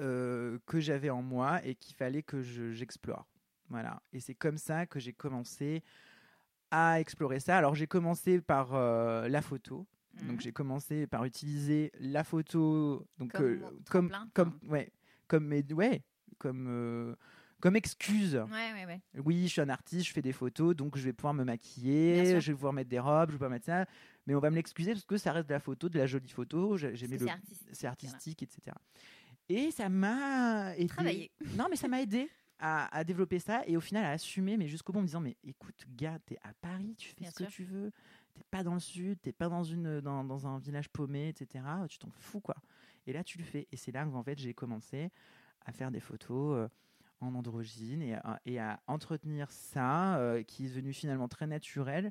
[0.00, 3.26] euh, que j'avais en moi et qu'il fallait que je- j'explore.
[3.68, 4.02] Voilà.
[4.12, 5.84] Et c'est comme ça que j'ai commencé
[6.72, 7.56] à explorer ça.
[7.56, 9.86] Alors j'ai commencé par la photo.
[10.22, 10.40] Donc Mhm.
[10.40, 14.90] j'ai commencé par utiliser la photo donc Comme euh, comme comme ouais
[15.28, 16.02] comme mes- ouais
[16.38, 17.14] comme euh,
[17.60, 18.36] comme excuse.
[18.36, 19.00] Ouais, ouais, ouais.
[19.22, 22.40] Oui, je suis un artiste, je fais des photos, donc je vais pouvoir me maquiller,
[22.40, 23.84] je vais pouvoir mettre des robes, je vais pouvoir mettre ça,
[24.26, 26.30] mais on va me l'excuser parce que ça reste de la photo, de la jolie
[26.30, 26.76] photo.
[26.78, 27.26] J'aimais le
[27.72, 28.42] c'est artistique.
[28.42, 28.74] etc.
[29.48, 30.86] Et ça m'a aidé.
[30.86, 31.30] Travailler.
[31.56, 32.28] Non, mais ça m'a aidé
[32.58, 35.20] à, à développer ça et au final à assumer, mais jusqu'au bout en me disant,
[35.20, 37.90] mais écoute, gars, t'es à Paris, tu fais Bien ce que tu veux,
[38.34, 41.64] t'es pas dans le sud, t'es pas dans, une, dans, dans un village paumé, etc.
[41.88, 42.56] Tu t'en fous, quoi.
[43.06, 43.66] Et là, tu le fais.
[43.72, 45.10] Et c'est là où, en fait, j'ai commencé
[45.64, 46.68] à faire des photos euh,
[47.20, 52.10] en androgyne et à, et à entretenir ça, euh, qui est devenu finalement très naturel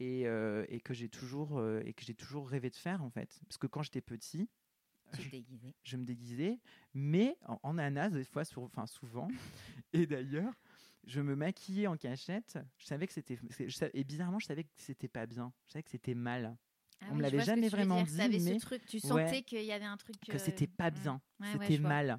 [0.00, 3.40] et, euh, et que j'ai toujours, et que j'ai toujours rêvé de faire, en fait.
[3.46, 4.48] Parce que quand j'étais petit,
[5.82, 6.58] je me déguisais,
[6.94, 9.28] mais en, en des fois, sur, enfin souvent.
[9.92, 10.52] et d'ailleurs,
[11.06, 12.58] je me maquillais en cachette.
[12.78, 13.38] Je savais que c'était.
[13.94, 15.52] Et bizarrement, je savais que c'était pas bien.
[15.66, 16.56] Je savais que c'était mal.
[17.00, 19.00] Ah On me oui, je l'avait que jamais vraiment dit, mais- ce truc, tu Ouais.
[19.00, 20.16] sentais qu'il y avait un truc.
[20.20, 20.94] Que euh, c'était pas mm.
[20.94, 21.20] bien.
[21.40, 22.18] Ouais, c'était mal.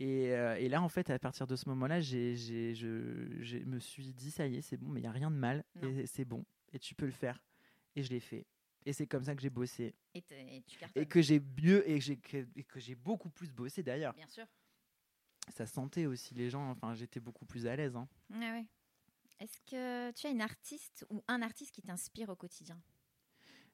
[0.00, 4.30] Et, euh, et là, en fait, à partir de ce moment-là, je, me suis dit,
[4.32, 5.64] ça y est, c'est bon, mais il n'y a rien de mal.
[5.80, 5.88] Non.
[5.88, 6.44] Et c'est bon.
[6.72, 7.44] Et tu peux le faire.
[7.94, 8.46] Et je l'ai fait.
[8.84, 9.94] Et c'est comme ça que j'ai bossé.
[10.14, 10.78] Et, et tu.
[10.96, 14.14] Et que j'ai mieux, et, j'ai, que, et que j'ai beaucoup plus bossé d'ailleurs.
[14.14, 14.46] Bien sûr.
[15.54, 16.70] Ça sentait aussi les gens.
[16.70, 17.94] Enfin, j'étais beaucoup plus à l'aise.
[17.96, 18.08] hein.
[18.30, 18.66] Ouais, ouais.
[19.40, 22.78] Est-ce que tu as une artiste ou un artiste qui t'inspire au quotidien?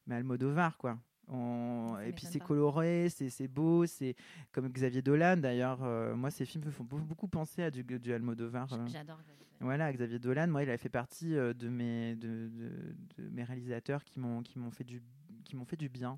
[0.07, 0.97] Mais Almodovar quoi.
[1.27, 4.15] On- Ça Et puis c'est coloré, c'est beau, c'est
[4.51, 5.83] comme Xavier Dolan d'ailleurs.
[5.83, 8.73] euh, moi, ces films me font beau- beaucoup penser à du, du Almodovar.
[8.73, 8.87] Euh.
[8.87, 9.19] J'adore.
[9.61, 13.43] Voilà, Xavier Dolan, moi, il a fait partie euh, de mes de, de- de mes
[13.43, 15.03] réalisateurs qui m'ont fait du
[15.45, 16.17] qui m'ont fait du bien.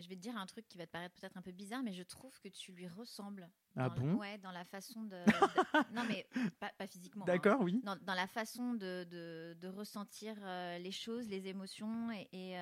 [0.00, 1.92] Je vais te dire un truc qui va te paraître peut-être un peu bizarre, mais
[1.92, 3.48] je trouve que tu lui ressembles.
[3.76, 4.14] Ah dans bon?
[4.16, 5.10] Ouais, dans la façon de.
[5.10, 6.26] de- non, mais
[6.60, 7.24] pas, pas physiquement.
[7.24, 7.26] hein.
[7.26, 7.80] D'accord, oui.
[7.84, 12.56] Dans, dans la façon de, de, de ressentir euh, les choses, les émotions, et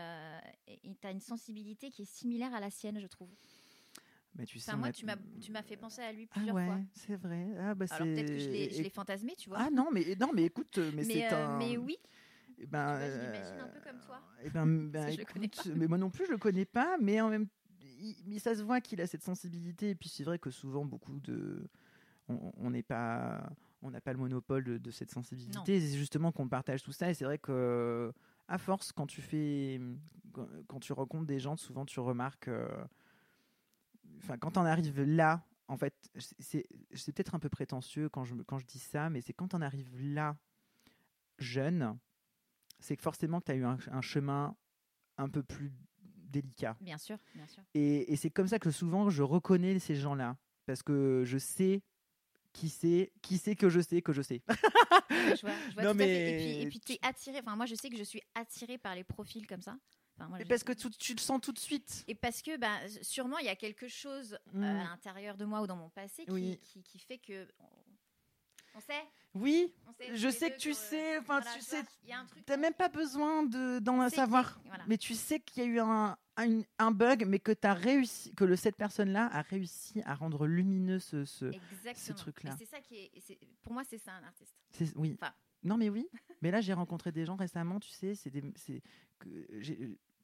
[1.00, 3.30] tu as une sensibilité qui est similaire à la sienne, je trouve.
[4.34, 6.34] Mais tu sais, Enfin, moi, ma- tu m'as tu m'as fait penser à lui Ah
[6.34, 6.78] plusieurs ouais, fois.
[6.92, 7.48] c'est vrai.
[7.58, 9.58] Ah bah Alors peut-être que je l'ai c'est- je l'ai fantasmé, tu vois.
[9.60, 11.58] Ah non, mais non, mais écoute, mais, mais, c'est euh, un.
[11.58, 11.96] mais oui,
[12.60, 14.20] Eh ben, vois, je l'imagine un peu comme toi.
[14.42, 17.30] eh ben, ben, je le mais moi non plus je le connais pas, mais en
[17.30, 17.46] même
[18.00, 19.90] il- mais ça se voit qu'il a cette sensibilité.
[19.90, 21.68] Et puis c'est vrai que souvent beaucoup de,
[22.28, 23.50] on n'est pas,
[23.82, 25.80] on n'a pas le monopole de, de cette sensibilité.
[25.80, 27.10] C'est justement qu'on partage tout ça.
[27.10, 28.12] Et c'est vrai que
[28.48, 29.80] à force, quand tu fais,
[30.66, 32.68] quand, tu rencontres des gens, souvent tu remarques, euh,
[34.18, 35.44] enfin quand on arrive là.
[35.70, 35.94] En fait,
[36.38, 36.66] c'est
[37.14, 39.90] peut-être un peu prétentieux quand je, quand je dis ça, mais c'est quand on arrive
[40.00, 40.38] là,
[41.38, 41.98] jeune,
[42.80, 44.56] c'est que forcément que tu as eu un, un chemin
[45.16, 46.76] un peu plus délicat.
[46.80, 47.62] bien sûr, bien sûr.
[47.74, 50.36] Et, et c'est comme ça que souvent je reconnais ces gens-là.
[50.66, 51.82] Parce que je sais
[52.52, 54.42] qui c'est, qui c'est que je sais que je sais.
[54.46, 56.30] Je vois, je vois Non, tout à fait.
[56.30, 57.38] Et puis, mais et puis tu es attiré.
[57.40, 59.76] Enfin, moi, je sais que je suis attirée par les profils comme ça.
[60.16, 62.04] Enfin, moi, Mais parce que tu, tu le sens tout de suite.
[62.08, 64.62] Et parce que, bah, sûrement, il y a quelque chose euh, Mm.
[64.64, 66.58] à l'intérieur de moi ou dans mon passé qui, Oui.
[66.62, 67.48] qui, qui fait que.
[68.78, 70.16] On, on sait, Oui, on sait.
[70.16, 71.18] je sais que tu que- sais.
[71.18, 71.82] Enfin, voilà, tu sais.
[72.46, 74.60] T'as même pas besoin de, d'en savoir.
[74.66, 74.84] voilà.
[74.86, 78.34] Mais tu sais qu'il y a eu un, un, un bug, mais que, as réussi,
[78.34, 81.24] que le, cette personne-là a réussi à rendre lumineux ce.
[81.24, 81.50] ce-
[82.14, 82.54] truc-là.
[82.58, 83.38] C'est ça qui est.
[83.62, 84.54] Pour moi, c'est ça un artiste.
[84.96, 85.16] oui.
[85.20, 85.32] Enfin.
[85.64, 86.08] Non, mais oui.
[86.42, 88.30] Mais là, j'ai rencontré des gens récemment, tu sais, c'est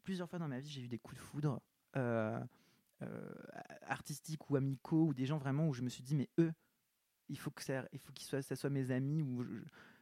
[0.05, 1.61] plusieurs fois dans ma vie, j'ai eu des coups de foudre
[1.97, 2.39] euh,
[3.03, 3.33] euh,
[3.87, 6.53] artistiques ou amicaux ou des gens vraiment où je me suis dit, mais eux,
[7.29, 9.45] il faut que ça, il faut qu'ils soient, ça soit mes amis ou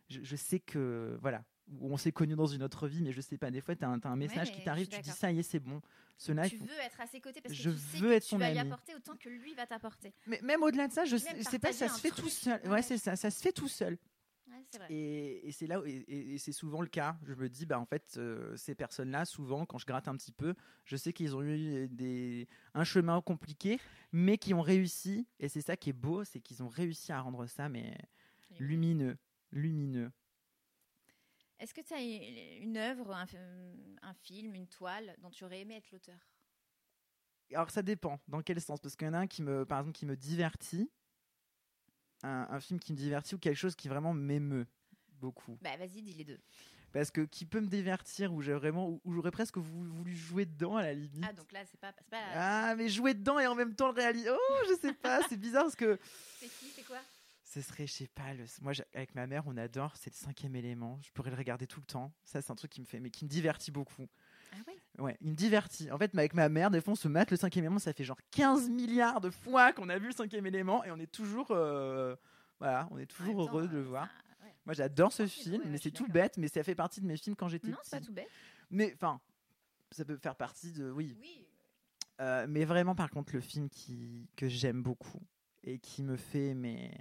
[0.08, 1.44] je, je- sais que voilà.
[1.80, 3.50] On s'est connus dans une autre vie, mais je sais pas.
[3.50, 5.80] Des fois, tu as, un message qui t'arrive, tu dis ça y est, c'est bon.
[6.18, 8.14] Ceux-là, tu faut- veux être à ses côtés parce que Je tu sais veux que
[8.14, 10.12] être tu son vas lui apporter autant que lui va t'apporter.
[10.26, 12.24] Mais même au-delà de ça, je sais, pas, ça se fait truc.
[12.24, 12.60] tout seul.
[12.64, 13.96] Ouais, Ouais, c'est ça, ça se fait tout seul.
[14.52, 14.88] Ouais, c'est vrai.
[14.90, 17.16] Et, et c'est là et- et c'est souvent le cas.
[17.24, 20.32] Je me dis, bah en fait, euh, ces personnes-là, souvent, quand je gratte un petit
[20.32, 23.80] peu, je sais qu'ils ont eu des, un chemin compliqué,
[24.12, 25.26] mais qui ont réussi.
[25.40, 27.96] Et c'est ça qui est beau, c'est qu'ils ont réussi à rendre ça, mais
[28.58, 29.16] lumineux,
[29.52, 30.12] lumineux.
[31.58, 33.26] Est-ce que tu as une œuvre, un,
[34.02, 36.18] un film, une toile dont tu aurais aimé être l'auteur?
[37.54, 38.18] Alors ça dépend.
[38.28, 38.80] Dans quel sens?
[38.80, 40.90] Parce qu'il y en a un qui me, par exemple, qui me divertit,
[42.22, 44.66] un, un film qui me divertit ou quelque chose qui vraiment m'émeut
[45.20, 45.58] beaucoup.
[45.62, 46.38] Bah vas-y, dis les deux.
[46.92, 50.44] Parce que qui peut me divertir, où j'ai vraiment, où, où j'aurais presque voulu, jouer
[50.44, 51.24] dedans à la limite.
[51.26, 53.94] Ah donc là c'est pas, pas Ah, mais jouer dedans et en même temps le
[53.94, 54.28] réaliser.
[54.30, 55.98] Oh, je sais pas, c'est bizarre parce que
[56.38, 57.00] c'est qui, c'est quoi?
[57.52, 58.44] ce serait, je sais pas, le...
[58.62, 60.98] moi avec ma mère, on adore, c'est le cinquième élément.
[61.02, 62.12] Je pourrais le regarder tout le temps.
[62.24, 64.08] Ça, c'est un truc qui me fait, mais qui me divertit beaucoup.
[64.52, 65.02] Ah ouais.
[65.02, 65.90] Ouais, il me divertit.
[65.90, 68.04] En fait, avec ma mère, des fois, on se mate le cinquième élément, ça fait
[68.04, 71.48] genre 15 milliards de fois qu'on a vu le cinquième élément et on est toujours,
[71.50, 72.14] euh,
[72.58, 74.06] voilà, on est toujours temps, heureux de le euh, voir.
[74.06, 74.54] ça- ouais.
[74.66, 77.06] Moi, j'adore ce Ouais, film, ouais, mais c'est tout bête, mais ça fait partie de
[77.06, 78.28] mes films quand j'étais Non, c'est pas tout bête.
[78.70, 79.20] Mais enfin,
[79.90, 81.46] ça peut faire partie de, oui, Oui.
[82.20, 85.22] Euh, mais vraiment, par contre, le film qui, que j'aime beaucoup
[85.64, 86.92] et qui me fait mais,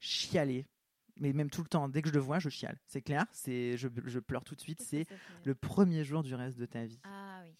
[0.00, 0.66] chialer,
[1.16, 2.78] mais même tout le temps, dès que je le vois, je chiale.
[2.86, 4.80] C'est clair, c'est, je, je pleure tout de suite.
[4.82, 5.06] C'est
[5.44, 7.00] le premier jour du reste de ta vie.
[7.04, 7.54] Ah oui.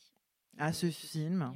[0.59, 1.53] Ah, Il est ce film.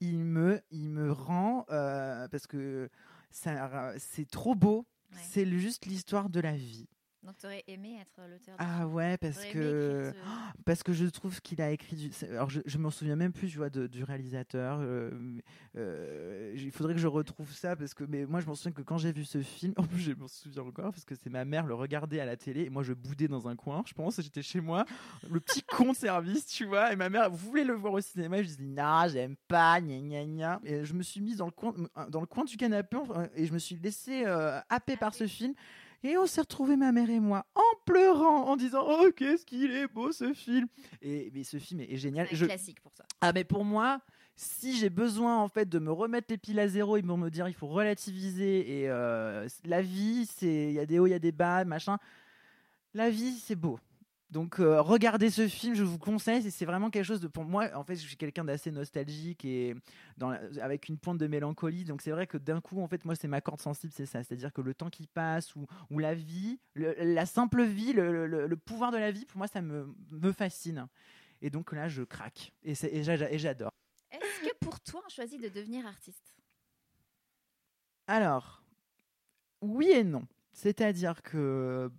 [0.00, 2.90] Il me, il me rend, euh, parce que
[3.30, 5.18] ça, c'est trop beau, Ouais.
[5.22, 6.88] C'est juste l'histoire de la vie.
[7.26, 8.54] Donc, tu aurais aimé être l'auteur.
[8.58, 10.12] Ah ouais, parce que
[10.64, 12.10] parce que je trouve qu'il a écrit du.
[12.30, 14.78] Alors je, je m'en souviens même plus, tu vois, de- du réalisateur.
[14.80, 15.10] euh,
[15.76, 18.82] euh, il faudrait que je retrouve ça parce que mais moi je m'en souviens que
[18.82, 21.44] quand j'ai vu ce film, en plus je m'en souviens encore parce que c'est ma
[21.44, 23.82] mère le regardait à la télé et moi je boudais dans un coin.
[23.86, 24.84] Je pense j'étais chez moi,
[25.30, 28.42] le petit con de service, tu vois, et ma mère voulez le voir au cinéma,
[28.42, 30.60] je dis non j'aime pas, gna gna gna.
[30.64, 31.74] Et je me suis mise dans le coin
[32.08, 32.96] dans le coin du canapé
[33.34, 35.54] et je me suis laissé euh, happer par ce film.
[36.08, 39.72] Et on s'est retrouvés, ma mère et moi, en pleurant, en disant Oh, qu'est-ce qu'il
[39.72, 40.68] est beau ce film
[41.02, 42.28] Et mais ce film est, est génial.
[42.30, 43.04] C'est Je- classique pour toi.
[43.20, 44.00] Ah, mais pour moi,
[44.36, 47.28] si j'ai besoin en fait de me remettre les piles à zéro et pour me
[47.30, 51.10] dire il faut relativiser et euh, la vie, c'est il y a des hauts, il
[51.10, 51.98] y a des bas, machin.
[52.94, 53.78] La vie, c'est beau.
[54.30, 56.50] Donc euh, regardez ce film, je vous conseille.
[56.50, 57.68] C'est- vraiment quelque chose de pour moi.
[57.74, 59.76] En fait, je suis quelqu'un d'assez nostalgique et
[60.16, 61.84] dans la- avec une pointe de mélancolie.
[61.84, 64.24] Donc c'est vrai que d'un coup, en fait, moi, c'est ma corde sensible, c'est ça.
[64.24, 68.26] C'est-à-dire que le temps qui passe ou, ou la vie, le- la simple vie, le,
[68.26, 70.88] le- le pouvoir de la vie, pour moi, ça me, me fascine.
[71.40, 73.70] Et donc là, je craque et, et j'adore.
[74.10, 76.34] Est-ce que pour toi, on choisit de devenir artiste?
[78.08, 78.62] Alors,
[79.60, 80.26] oui et non.
[80.52, 81.90] C'est-à-dire que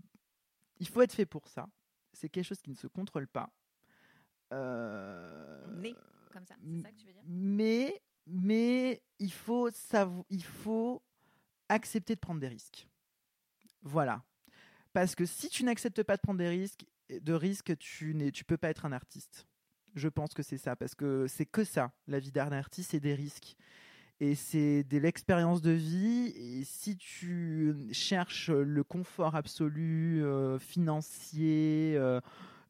[0.80, 1.68] il faut être fait pour ça.
[2.18, 3.50] C'est quelque chose qui ne se contrôle pas.
[4.54, 5.96] Euh, Né
[6.32, 7.22] comme ça C'est ça que tu veux dire?
[7.26, 9.70] mais mais il faut
[10.30, 11.04] il faut
[11.70, 12.88] accepter de prendre des risques.
[13.82, 14.24] Voilà.
[14.94, 18.58] Parce que si tu n'acceptes pas de prendre des risques, de risques, tu tu peux
[18.58, 19.48] pas être un artiste.
[19.96, 23.00] Je pense que c'est ça parce que c'est que ça la vie d'un artiste, c'est
[23.00, 23.56] des risques.
[24.20, 26.34] Et c'est de l'expérience de vie.
[26.36, 32.20] Et si tu cherches le confort absolu, euh, financier, euh,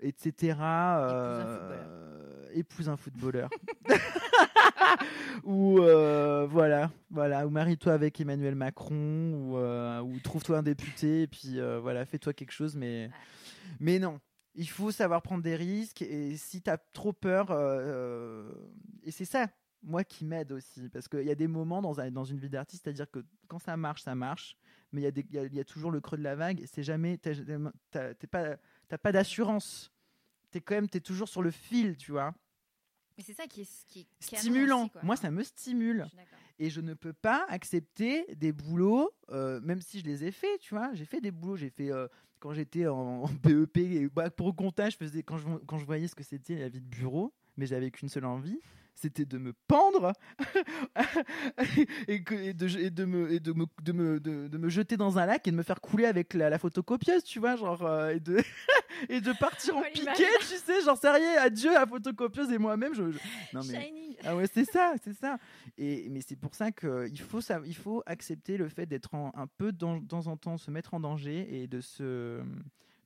[0.01, 3.49] etc., euh, épouse un footballeur.
[5.43, 11.23] ou euh, voilà, voilà, ou marie-toi avec Emmanuel Macron, ou, euh, ou trouve-toi un député,
[11.23, 13.09] et puis euh, voilà, fais-toi quelque chose, mais,
[13.79, 14.19] mais non.
[14.59, 18.51] Il faut savoir prendre des risques, et si tu as trop peur, euh,
[19.03, 19.47] et c'est ça,
[19.87, 22.49] moi, qui m'aide aussi, parce qu'il y a des moments dans, un- dans une vie
[22.49, 24.55] d'artiste, c'est-à-dire que quand ça marche, ça marche,
[24.91, 27.33] mais il y, y y a toujours le creux de la vague, c'est jamais, t'as
[28.29, 28.57] pas,
[29.01, 29.91] pas d'assurance.
[30.51, 32.33] T'es quand même, t'es toujours sur le fil, tu vois
[33.17, 34.85] Mais c'est ça qui est, qui est stimulant.
[34.85, 35.05] aussi.
[35.05, 36.05] Moi, ça me stimule.
[36.11, 36.17] Je.
[36.59, 40.59] Et je ne peux pas accepter des boulots, euh, même si je les ai faits,
[40.59, 40.93] tu vois.
[40.93, 41.91] J'ai fait des boulots, j'ai fait.
[41.91, 42.07] euh,
[42.39, 45.85] quand j'étais en, en BEP, et bac pro compta, je faisais, quand, je, quand je
[45.85, 48.59] voyais ce que c'était la vie de bureau, mais j'avais qu'une seule envie,
[48.99, 50.11] c'était de me pendre
[52.07, 54.97] et, que- et de, et de me, et de, me, de, me, de, me jeter
[54.97, 57.85] dans un lac et de me faire couler avec la, la photocopieuse, tu vois, genre,
[57.85, 58.37] euh, et, de,
[59.09, 62.93] et de partir en piquet, tu sais, genre, sérieux, adieu à la photocopieuse et moi-même,
[62.93, 63.19] je, je-
[63.53, 63.81] Non, mais.
[63.85, 64.15] Shining.
[64.23, 65.37] Ah ouais, c'est ça, c'est ça.
[65.77, 69.47] Et mais c'est pour ça qu'il faut ça, il faut accepter le fait d'être un
[69.57, 72.41] peu dans- de temps en temps, se mettre en danger et de se,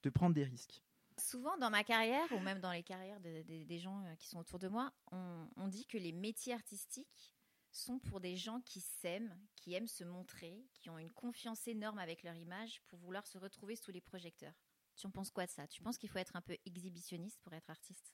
[0.03, 0.81] de prendre des risques.
[1.17, 4.27] Souvent dans ma carrière, ou même dans les carrières de- de- des gens euh, qui
[4.27, 7.33] sont autour de moi, on, dit que les métiers artistiques
[7.71, 11.99] sont pour des gens qui s'aiment, qui aiment se montrer, qui ont une confiance énorme
[11.99, 14.53] avec leur image pour vouloir se retrouver sous les projecteurs.
[14.95, 15.67] Tu en penses quoi de ça?
[15.67, 18.13] Tu penses qu'il faut être un peu exhibitionniste pour être artiste?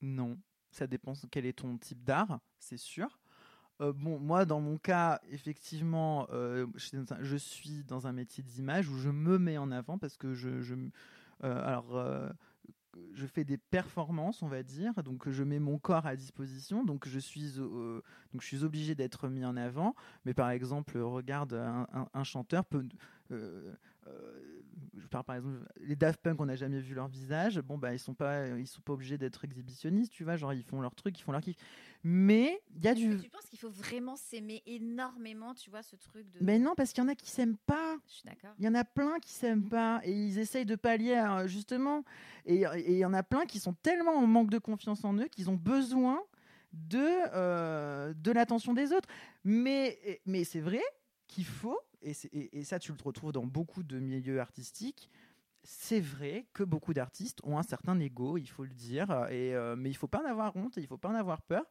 [0.00, 0.38] Non,
[0.70, 3.20] ça dépend quel est ton type d'art, c'est sûr.
[3.80, 8.96] Euh, bon, moi, dans mon cas, effectivement, euh, je, suis dans un- métier d'image où
[8.98, 10.74] je me mets en avant parce que je, je
[11.42, 12.28] alors, euh,
[13.14, 17.08] je fais des performances, on va dire, donc je mets mon corps à disposition, donc
[17.08, 18.00] je suis, euh,
[18.32, 19.94] donc je suis obligé d'être mis en avant.
[20.24, 22.84] Mais par exemple, regarde, un, chanteur peut,
[23.30, 23.74] euh,
[24.06, 24.61] euh,
[24.96, 27.58] je parle par exemple, les Daft Punk, on n'a jamais vu leur visage.
[27.60, 30.62] Bon, bah, ils sont pas, ils sont pas obligés d'être exhibitionnistes, tu vois, genre ils
[30.62, 31.56] font leur truc, ils font leur kiff.
[32.04, 35.96] Mais il y a du, Tu penses qu'il faut vraiment s'aimer énormément, tu vois, ce
[35.96, 36.38] truc de...
[36.40, 37.96] mais non, parce qu'il y en a qui s'aiment pas.
[38.08, 38.54] Je suis d'accord.
[38.58, 42.04] Il y en a plein qui s'aiment pas et ils essayent de pallier à- justement.
[42.46, 45.14] Et et il y en a plein qui sont tellement en manque de confiance en
[45.14, 46.20] eux qu'ils ont besoin
[46.72, 46.98] de,
[47.34, 49.08] euh, de l'attention des autres.
[49.44, 50.82] Mais, mais c'est vrai
[51.28, 55.08] qu'il faut, et, c'est- et, et ça tu le retrouves dans beaucoup de milieux artistiques,
[55.64, 59.76] c'est vrai que beaucoup d'artistes ont un certain ego, il faut le dire, et, euh,
[59.76, 61.64] mais il faut pas en avoir honte, et il faut pas en avoir peur.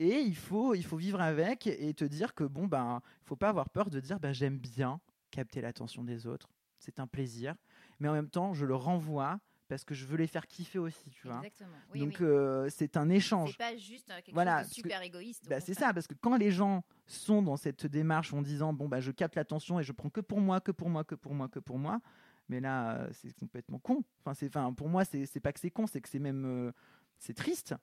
[0.00, 3.48] Et il faut, il faut vivre avec et te dire que bon, ben, faut pas
[3.48, 5.00] avoir peur de dire ben, j'aime bien
[5.30, 6.48] capter l'attention des autres.
[6.78, 7.56] C'est un plaisir.
[7.98, 11.10] Mais en même temps, je le renvoie parce que je veux les faire kiffer aussi,
[11.10, 11.38] tu vois.
[11.38, 11.76] Exactement.
[11.92, 12.26] Oui, Donc, oui.
[12.26, 13.50] euh, c'est un échange.
[13.50, 15.48] c'est pas juste euh, quelque Voilà, chose de que- super égoïste.
[15.48, 18.88] Bah, c'est ça, parce que quand les gens sont dans cette démarche en disant bon
[18.88, 21.34] bah je capte l'attention et je prends que pour moi, que pour moi, que pour
[21.34, 22.00] moi, que pour moi,
[22.48, 24.04] mais là c'est complètement con.
[24.20, 26.72] Enfin c'est, enfin pour moi c'est pas que c'est con, c'est que c'est même euh,
[27.18, 27.74] c'est triste.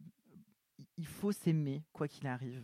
[0.80, 2.64] Il- Il faut s'aimer quoi qu'il arrive.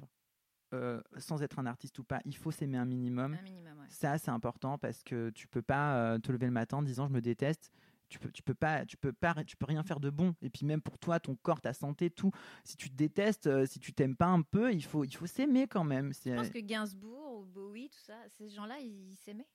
[0.73, 3.33] euh, sans être un artiste ou pas, il faut s'aimer un minimum.
[3.37, 3.85] Un minimum, ouais.
[3.89, 7.07] Ça, c'est important parce que tu peux pas euh, te lever le matin en disant
[7.07, 7.71] je me déteste.
[8.11, 10.35] Tu peux, tu peux pas, tu peux pas, tu peux rien faire de bon.
[10.41, 12.31] Et puis même pour toi, ton corps, ta santé, tout.
[12.65, 15.27] Si tu te détestes, euh, si tu t'aimes pas un peu, il faut, il faut
[15.27, 16.11] s'aimer quand même.
[16.13, 19.47] Je pense que Gainsbourg ou Bowie, tout ça, ces gens-là, ils s'aimaient.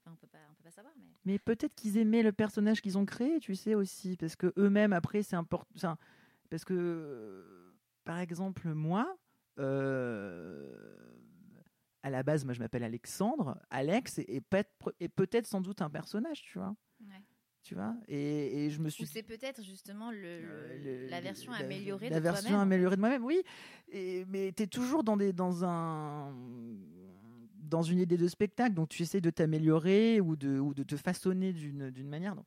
[0.00, 2.80] Enfin, on peut pas, on peut pas savoir, mais Mais peut-être qu'ils aimaient le personnage
[2.80, 5.98] qu'ils ont créé, tu sais aussi, parce que eux-mêmes après c'est important.
[6.48, 9.18] Parce que, euh, par exemple, moi,
[9.58, 10.74] euh,
[12.02, 13.60] à la base, moi je m'appelle Alexandre.
[13.68, 16.74] Alex est, est peut-être est peut-être sans doute un personnage, tu vois.
[17.66, 17.96] Tu vois.
[18.06, 22.10] Et, et je me suis c'est peut-être justement le, Euh, le- la version la- améliorée
[22.10, 23.42] la de version améliorée de moi-même oui
[23.90, 26.32] et, mais tu es toujours dans des dans un
[27.58, 30.96] dans une idée de spectacle donc tu essaies de t'améliorer ou de ou de te
[30.96, 32.46] façonner d'une d'une manière donc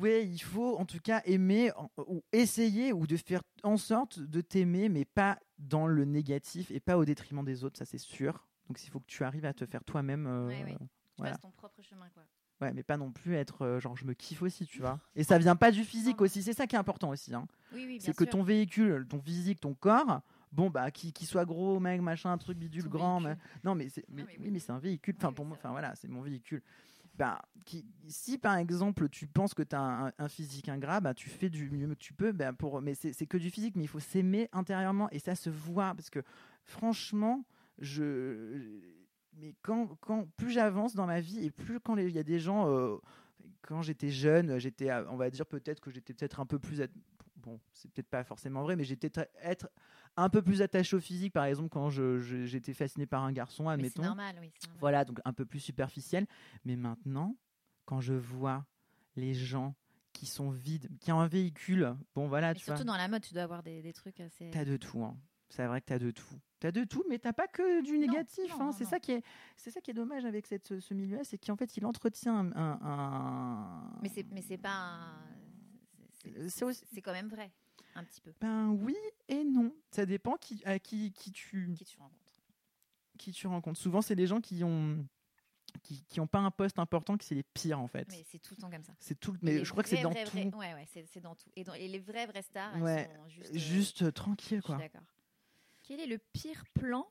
[0.00, 1.70] ouais il faut en tout cas aimer
[2.06, 6.80] ou essayer ou de faire en sorte de t'aimer mais pas dans le négatif et
[6.80, 9.54] pas au détriment des autres ça c'est sûr donc il faut que tu arrives à
[9.54, 10.76] te faire toi-même euh, Ouais, ouais.
[11.16, 11.36] Tu voilà.
[11.38, 12.22] ton propre chemin, quoi.
[12.60, 15.00] Ouais, mais pas non plus être euh, genre je me kiffe aussi, tu vois.
[15.16, 17.34] Et ça vient pas du physique aussi, c'est ça qui est important aussi.
[17.34, 17.46] Hein.
[17.72, 18.32] Oui, oui, C'est que sûr.
[18.32, 20.20] ton véhicule, ton physique, ton corps,
[20.52, 23.36] bon bah qui, qui soit gros, mec, machin, un truc bidule Ton grand, mais...
[23.64, 25.14] non mais c'est mais, mais oui, mais c'est un véhicule.
[25.18, 26.62] Enfin pour moi, enfin voilà, c'est mon véhicule.
[27.16, 31.12] Bah, qui, si par exemple tu penses que tu as un, un physique ingrat, bah,
[31.14, 32.32] tu fais du mieux que tu peux.
[32.32, 35.50] Bah, pour, mais c'est que du physique, mais il faut s'aimer intérieurement et ça se
[35.50, 36.22] voit parce que
[36.62, 37.44] franchement,
[37.78, 38.80] je.
[39.36, 42.38] Mais quand, quand plus j'avance dans ma vie et plus quand il y a des
[42.40, 42.68] gens.
[42.68, 42.96] euh,
[43.62, 46.80] quand j'étais jeune, j'étais, euh, on va dire peut-être que j'étais peut-être un peu plus.
[46.82, 46.88] at-
[47.36, 49.10] Bon, c'est peut-être pas forcément vrai, mais j'étais
[49.42, 49.68] être
[50.16, 53.32] un peu plus attaché au physique, par exemple, quand je- je- j'étais fasciné par un
[53.32, 54.02] garçon, Mais c'est admettons.
[54.02, 54.50] normal, oui.
[54.58, 54.80] c'est normal.
[54.80, 56.26] Voilà, donc un peu plus superficiel.
[56.64, 57.36] Mais maintenant,
[57.84, 58.64] quand je vois
[59.16, 59.74] les gens
[60.14, 63.08] qui sont vides, qui ont un véhicule, bon voilà, Mais tu vois, surtout dans la
[63.08, 64.50] mode, tu dois avoir des, des trucs assez.
[64.50, 65.02] t'as de tout.
[65.04, 65.16] Hein.
[65.54, 66.24] C'est vrai que t'as de tout.
[66.58, 68.52] T'as de tout, mais t'as pas que du négatif.
[68.58, 68.72] hein.
[68.72, 69.22] C'est ça qui est,
[69.56, 72.34] c'est ça qui est dommage avec cette, ce, ce milieu-là, c'est qu'en fait, il entretient
[72.34, 72.52] un.
[72.56, 74.70] un- un- Mais c'est, mais c'est pas.
[74.72, 75.22] un-
[76.48, 77.52] c'est- Euh, aussi- C'est quand même vrai,
[77.94, 78.32] un petit peu.
[78.40, 78.96] Ben oui
[79.28, 79.72] et non.
[79.92, 82.40] Ça dépend qui, à qui, qui tu, Qui tu rencontres.
[83.18, 83.78] qui tu rencontres.
[83.80, 85.06] Souvent, c'est les gens qui ont,
[85.84, 88.08] qui, qui ont pas un poste important, qui c'est les pires en fait.
[88.10, 88.94] Mais c'est tout le temps comme ça.
[88.98, 89.34] C'est tout.
[89.34, 90.30] Et Mais les je crois que c'est vrais, dans vrais, tout.
[90.58, 91.50] vrais- Ouais, ouais, c'est, c'est dans tout.
[91.54, 93.54] Et, dans, et les vraies, vraies stars, elles sont juste.
[93.56, 94.76] Juste euh, tranquille je suis quoi.
[94.78, 95.02] d'accord.
[95.86, 97.06] Quel est le pire plan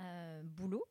[0.00, 0.84] euh, boulot?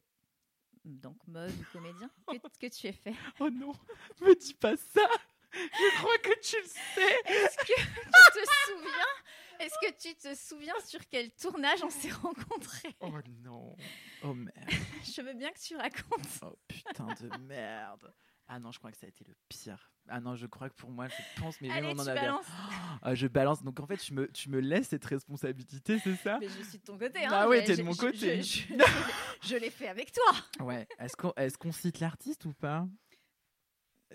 [0.86, 3.13] Donc mode ou comédien, que, que tu aies fait?
[3.41, 3.73] Oh non,
[4.21, 5.08] me dis pas ça.
[5.52, 7.15] Je crois que tu le sais.
[7.26, 12.12] Est-ce que tu te souviens Est-ce que tu te souviens sur quel tournage on s'est
[12.12, 12.95] rencontrés?
[13.02, 13.76] Oh non.
[14.23, 14.69] Oh merde.
[15.04, 16.39] Je veux bien que tu racontes.
[16.41, 18.13] Oh putain de merde.
[18.48, 19.92] Ah non, je crois que ça a été le pire.
[20.10, 22.20] Ah non, je crois que pour moi, je pense, mais même on en avait.
[23.02, 23.62] Ah, je balance.
[23.62, 26.38] Donc en fait, tu me, tu me laisses cette responsabilité, c'est ça?
[26.40, 27.26] Mais je suis de ton côté.
[27.26, 27.30] Hein.
[27.32, 28.42] Ah ouais, t'es de mon côté.
[28.42, 30.66] Je, je- je- je l'ai fait avec toi.
[30.66, 30.88] Ouais.
[30.98, 32.88] Est-ce qu'on est cite l'artiste ou pas?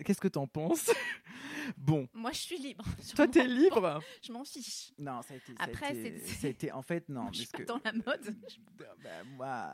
[0.04, 0.90] Qu'est-ce que t'en penses?
[1.76, 2.84] Bon, Moi, je suis libre.
[3.14, 4.90] Toi, t'es libre Je m'en fiche.
[4.98, 5.54] Non, ça a été.
[5.60, 5.94] Après,
[6.48, 6.72] été.
[6.72, 7.62] En fait, non, je suis pas que.
[7.64, 8.36] dans la mode.
[9.00, 9.70] Bah, moi.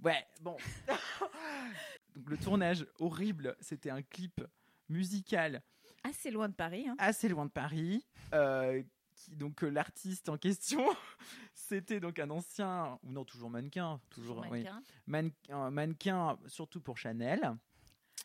[0.00, 0.56] Euh, Ouais, bon.
[2.16, 4.42] Donc le tournage horrible, c'était un clip
[4.88, 5.62] musical
[6.02, 6.86] Assez loin de Paris.
[6.88, 6.96] hein.
[6.98, 8.04] assez loin de Paris.
[8.34, 8.82] euh,
[9.14, 10.84] qui, donc euh, l'artiste en question,
[11.54, 14.82] c'était donc un ancien, ou non toujours mannequin, toujours oui, Mannequin.
[15.06, 17.40] mannequin, un mannequin surtout pour Chanel,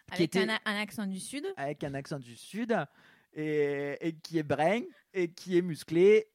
[0.07, 1.45] qui Avec était un, accent du Sud.
[1.57, 2.73] avec un accent du sud
[3.33, 4.81] et, et qui est brain
[5.13, 6.29] et qui est musclé,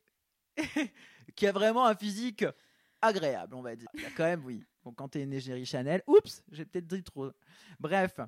[1.36, 2.44] qui a vraiment un physique
[3.00, 3.88] agréable, on va dire.
[3.94, 4.62] Il y a quand même, oui.
[4.84, 7.30] Bon, quand t'es une égérie Chanel, oups, j'ai peut-être dit trop.
[7.78, 8.18] Bref.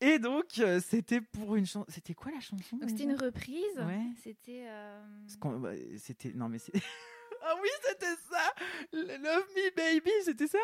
[0.00, 1.86] Et donc, euh, c'était pour une chanson.
[1.88, 3.76] C'était quoi la chanson Donc c'était une reprise.
[3.78, 4.06] Ouais.
[4.22, 4.64] C'était.
[4.68, 5.02] euh,
[5.58, 6.32] bah, C'était.
[6.32, 6.72] Non, mais c'est.
[7.42, 8.52] ah oui, c'était ça
[8.92, 10.58] Le Love Me Baby, c'était ça?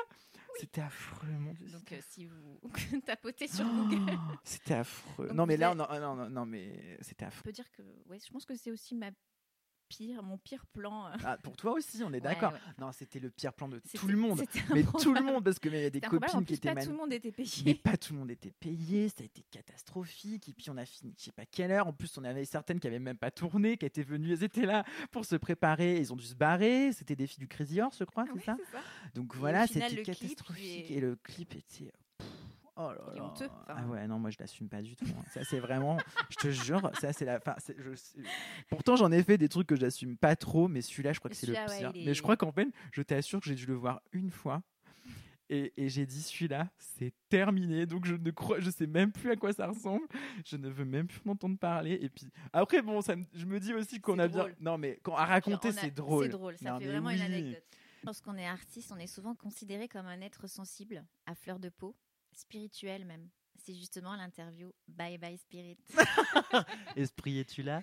[0.59, 1.69] C'était affreux, mon dieu.
[1.69, 2.59] Donc euh, si vous
[3.07, 3.97] tapotez sur affreux.
[3.97, 5.29] Google, Oh, C'était affreux.
[5.29, 7.43] Donc non, mais là, on en- non, non, non, mais c'était on affreux.
[7.45, 9.11] peut dire que ouais, je pense que c'est aussi ma
[9.91, 11.07] pire, mon pire plan.
[11.09, 11.17] euh.
[11.25, 12.53] Ah, pour toi aussi, on est d'accord.
[12.53, 12.59] ouais.
[12.79, 14.41] Non, c'était le pire plan de tout le monde.
[14.73, 16.75] Mais tout le monde, parce que mais il y a des copines qui étaient pas
[16.77, 17.75] man- tout le monde était Mais payé.
[17.75, 20.49] pas tout le monde était payé, ça a été catastrophique.
[20.49, 21.87] Et puis on a fini, je sais pas quelle heure.
[21.89, 24.67] En plus, on avait certaines qui avaient même pas tourné, qui étaient venues, elles étaient
[24.67, 25.99] là pour se préparer.
[25.99, 26.93] Ils ont dû se barrer.
[26.93, 28.83] C'était des filles du Crazy Horse, je crois, c'est Ouais, ça c'est ça.
[29.15, 30.91] Donc Et voilà, c'était catastrophique.
[30.91, 31.93] Et le clip était.
[32.83, 33.25] Oh là là.
[33.25, 33.49] honteux.
[33.69, 35.05] Ah ouais, non, moi je l'assume pas du tout.
[35.07, 35.23] hein.
[35.33, 35.99] Ça, c'est vraiment.
[36.31, 37.39] je te jure, ça, c'est la.
[37.79, 38.19] Je- c'est-
[38.69, 41.37] Pourtant, j'en ai fait des trucs que j'assume pas trop, mais celui-là, je crois que
[41.37, 41.93] c'est le ouais, pire.
[41.95, 44.63] Mais je crois qu'en fait, je t'assure que j'ai dû le voir une fois.
[45.53, 47.85] Et, et j'ai dit celui-là, c'est terminé.
[47.85, 50.07] Donc je ne crois, je sais même plus à quoi ça ressemble.
[50.47, 51.99] Je ne veux même plus m'entendre parler.
[52.01, 54.47] Et puis après, bon, ça me- je me dis aussi qu'on a bien.
[54.61, 56.27] Non, mais quand à raconter, c'est drôle.
[56.27, 57.65] C'est drôle, ça Non, fait vraiment une anecdote.
[58.05, 61.97] Lorsqu'on est artiste, on est souvent considéré comme un être sensible, à fleur de peau,
[62.33, 63.29] spirituel même.
[63.57, 65.79] C'est justement l'interview Bye Bye Spirit.
[66.97, 67.83] Esprit, es-tu là?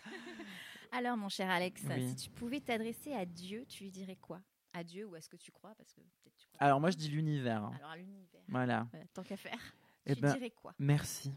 [0.91, 2.09] Alors, mon cher Alex, Oui.
[2.09, 4.41] si tu pouvais t'adresser à Dieu, tu lui dirais quoi?
[4.73, 5.75] À Dieu ou à ce que tu crois?
[5.75, 6.57] Parce que peut-être tu crois.
[6.65, 7.63] Alors moi, je dis l'univers.
[7.63, 7.73] hein.
[7.77, 8.41] Alors, à l'univers.
[8.47, 8.87] Voilà.
[9.13, 9.59] Tant qu'à faire.
[10.05, 10.73] Eh tu ben, dirais quoi?
[10.79, 11.31] Merci.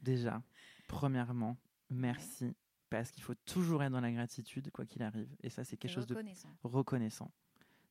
[0.00, 0.42] Déjà,
[0.88, 1.56] premièrement,
[1.88, 2.54] merci.
[2.90, 5.28] Parce qu'il faut toujours être dans la gratitude, quoi qu'il arrive.
[5.42, 6.16] Et ça, c'est quelque chose de
[6.62, 7.30] reconnaissant.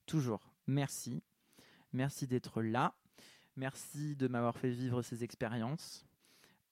[0.05, 0.53] Toujours.
[0.67, 1.21] Merci.
[1.91, 2.95] Merci d'être là.
[3.56, 6.06] Merci de m'avoir fait vivre ces expériences,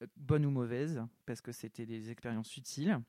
[0.02, 3.00] euh, bonnes ou mauvaises, parce que c'était des expériences utiles.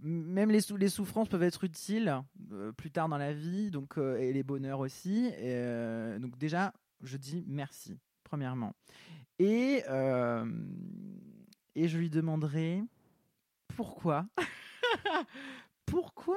[0.00, 2.20] Même les, sou- les souffrances peuvent être utiles
[2.50, 5.30] euh, plus tard dans la vie, donc, euh, et les bonheurs aussi.
[6.20, 6.72] Donc déjà,
[7.02, 8.74] je dis merci, premièrement.
[9.38, 9.82] Et,
[11.74, 12.82] et je lui demanderai
[13.76, 14.26] pourquoi
[15.86, 16.36] Pourquoi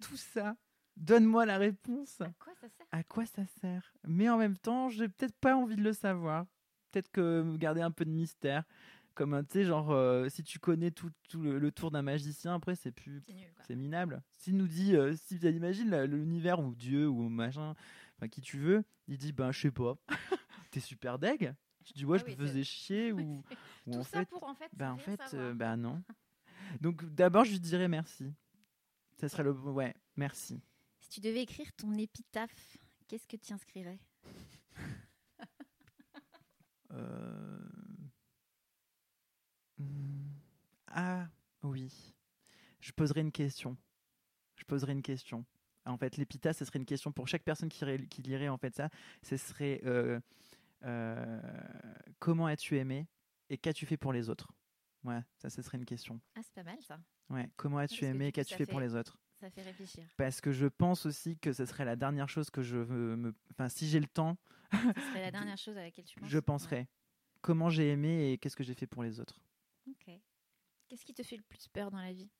[0.00, 0.56] tout ça?
[0.96, 2.20] Donne-moi la réponse.
[2.20, 2.86] À quoi ça sert?
[2.90, 3.92] À quoi ça sert?
[4.06, 6.46] Mais en même temps, j'ai peut-être pas envie de le savoir.
[6.90, 8.64] Peut-être que garder un peu de mystère.
[9.14, 12.02] Comme, un, tu sais, genre, euh, si tu connais tout, tout le, le tour d'un
[12.02, 13.22] magicien, après, c'est plus.
[13.66, 14.22] C'est minable.
[14.38, 17.74] S'il nous dit, euh, si tu imagines l'univers ou Dieu ou machin,
[18.18, 19.96] enfin qui tu veux, il dit, ben je sais pas.
[20.70, 21.54] T'es super deg.
[21.86, 23.42] Je dis, ouais, Ah je oui, me faisais chier ou,
[23.86, 24.26] ou Tout en ça fait.
[24.26, 24.68] pour en fait.
[24.74, 26.02] Ben, en fait, euh, ben non.
[26.80, 28.34] Donc d'abord, je lui dirais merci.
[29.18, 29.52] Ça serait le.
[29.52, 30.60] Ouais, merci.
[31.06, 34.00] Si tu devais écrire ton épitaphe, qu'est-ce que tu inscrirais
[36.92, 37.58] Euh,
[39.78, 40.30] hmm,
[40.88, 41.28] Ah
[41.62, 42.14] oui.
[42.80, 43.76] Je poserai une question.
[44.56, 45.44] Je poserai une question.
[45.84, 48.88] En fait, l'épitaphe, ce serait une question pour chaque personne qui, lirait en fait ça.
[49.22, 50.20] Ce serait euh,
[50.84, 51.40] euh,
[52.18, 53.06] comment as-tu aimé
[53.48, 54.50] et qu'as-tu fait pour les autres?
[55.04, 56.20] Ouais, ça, ce serait une question.
[56.34, 56.98] Ah, c'est pas mal ça.
[57.28, 59.18] Ouais, comment as-tu aimé et qu'as-tu fait pour les autres?
[59.40, 60.04] Ça fait réfléchir.
[60.16, 63.34] Parce que je pense aussi que ce serait la dernière chose que je veux me.
[63.52, 64.36] Enfin, si j'ai le temps,
[64.72, 66.88] Ce serait la dernière chose à laquelle tu penses je penserai
[67.42, 69.40] comment j'ai aimé et qu'est-ce que j'ai fait pour les autres.
[69.88, 70.10] Ok.
[70.88, 72.30] Qu'est-ce qui te fait le plus peur dans la vie?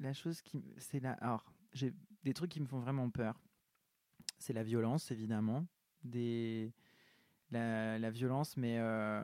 [0.00, 0.64] La chose qui.
[0.78, 1.12] C'est la.
[1.14, 1.92] Alors, j'ai
[2.24, 3.40] des trucs qui me font vraiment peur.
[4.38, 5.66] C'est la violence, évidemment.
[6.02, 6.72] Des.
[7.50, 8.78] La, la violence, mais.
[8.78, 9.22] euh,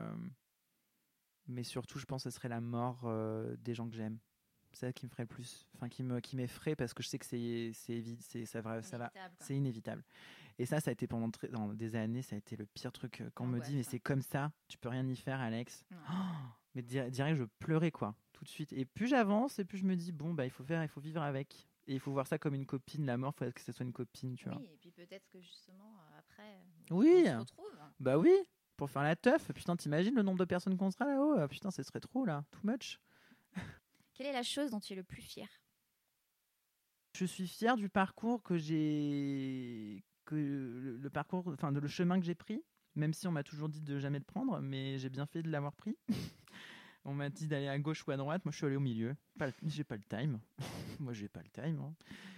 [1.51, 4.17] Mais surtout, je pense que ce serait la mort euh, des gens que j'aime.
[4.73, 5.67] C'est ça qui me ferait le plus.
[5.75, 8.81] Enfin, qui me qui m'effraie parce que je sais que c'est c'est c'est ça va
[8.81, 10.03] ça c'est inévitable.
[10.59, 12.91] Et ça, ça a été pendant très- dans des années, ça a été le pire
[12.91, 13.21] truc.
[13.21, 15.83] euh, Quand on me dit, mais c'est comme ça, tu peux rien y faire, Alex.
[15.91, 15.95] Oh,
[16.75, 18.71] mais di- direct, je pleurais, quoi, tout de suite.
[18.73, 21.01] Et plus j'avance, et plus je me dis, bon, bah, il faut faire, il faut
[21.01, 21.67] vivre avec.
[21.87, 23.05] Et il faut voir ça comme une copine.
[23.07, 24.59] La mort, il faut que ce soit une copine, tu vois.
[24.59, 26.59] Oui, et puis peut-être que justement, après,
[26.91, 27.23] Oui.
[27.25, 27.79] on se retrouve.
[27.99, 28.33] Bah oui,
[28.81, 29.51] pour faire la teuf.
[29.53, 32.43] Putain, t'imagines le nombre de personnes qu'on sera là-haut Ah, Putain, ce serait trop, là.
[32.49, 32.99] Too much.
[34.15, 35.47] Quelle est la chose dont tu es le plus fier?
[37.15, 40.03] Je suis fier du parcours que j'ai.
[40.25, 42.63] que le, parcours, enfin, de le chemin que j'ai pris.
[42.95, 45.51] Même si on m'a toujours dit de jamais le prendre, mais j'ai bien fait de
[45.51, 45.95] l'avoir pris.
[47.05, 48.43] on m'a dit d'aller à gauche ou à droite.
[48.45, 49.15] Moi, je suis allé au milieu.
[49.39, 50.39] Le- J'ai pas le time.
[50.99, 51.79] Moi, j'ai pas le time.
[51.81, 51.93] hein.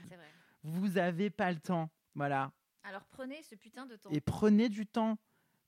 [0.09, 0.29] C'est vrai.
[0.63, 1.89] Vous avez pas le temps.
[2.15, 2.51] Voilà.
[2.83, 4.09] Alors prenez ce putain de temps.
[4.09, 5.17] Et prenez du temps.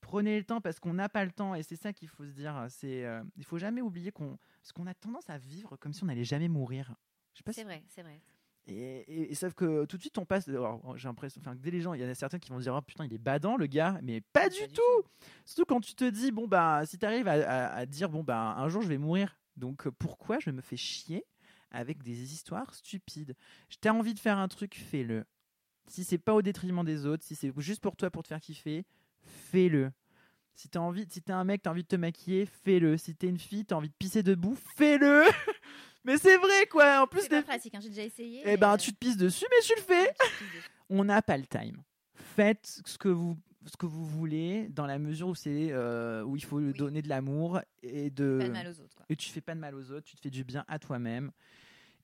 [0.06, 2.32] Prenez le temps parce qu'on n'a pas le temps et c'est ça qu'il faut se
[2.32, 2.68] dire.
[2.70, 6.04] C'est, euh, il faut jamais oublier qu'on, parce qu'on a tendance à vivre comme si
[6.04, 6.94] on n'allait jamais mourir.
[7.34, 8.22] Je sais pas C'est si- vrai, c'est vrai.
[8.68, 10.46] Et, et- et sauf que tout de suite on passe.
[10.46, 12.76] j'ai l'impression, enfin, dès les gens, il y en a certains qui vont se dire,
[12.76, 15.04] oh putain, il est badant le gars, mais pas du tout.
[15.44, 18.24] Surtout quand tu te dis, bon bah, si tu arrives à, à- à dire, bon
[18.24, 21.26] bah, un jour je vais mourir, donc euh, pourquoi je me fais chier
[21.72, 23.36] avec des histoires stupides?
[23.82, 25.26] T'as envie de faire un truc, fais-le.
[25.88, 28.40] Si c'est pas au détriment des autres, si c'est juste pour toi pour te faire
[28.42, 28.86] kiffer,
[29.26, 29.92] fais-le.
[30.54, 32.98] Si t'as envie, si t'es un mec, t'as envie de te maquiller, fais-le.
[32.98, 35.24] Si t'es une fille, t'as envie de pisser debout, fais-le.
[36.06, 37.02] mais c'est vrai quoi.
[37.04, 38.42] En plus, C'est des- pratique, hein, j'ai déjà essayé.
[38.46, 40.04] eh ben, euh, tu te pisses dessus, mais tu le fais.
[40.04, 40.16] ouais.
[40.90, 41.82] On n'a pas le time.
[42.14, 46.36] Faites ce que vous ce que vous voulez dans la mesure où c'est euh, où
[46.36, 46.72] il faut Oui.
[46.74, 48.96] donner de l'amour et de Pas de mal aux autres.
[48.96, 49.06] Quoi.
[49.10, 51.32] et tu fais pas de mal aux autres, tu te fais du bien à toi-même.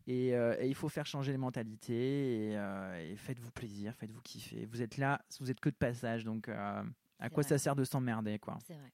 [0.07, 4.21] Et, euh, et il faut faire changer les mentalités et, euh, et faites-vous plaisir, faites-vous
[4.21, 4.65] kiffer.
[4.65, 6.49] Vous êtes là, vous êtes que de passage, donc
[7.21, 7.49] à quoi vrai.
[7.49, 8.91] ça sert de s'emmerder quoi C'est vrai.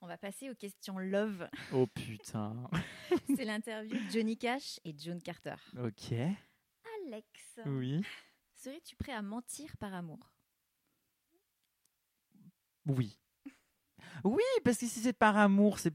[0.00, 1.48] On va passer aux questions love.
[1.72, 2.70] Oh putain.
[3.36, 5.56] C'est l'interview de Johnny Cash et John Carter.
[5.76, 6.12] ok.
[7.06, 8.02] Alex, Oui.
[8.54, 10.32] serais-tu prêt à mentir par amour?
[12.86, 13.18] Oui.
[14.24, 15.94] Oui, parce que si c'est par amour, c'est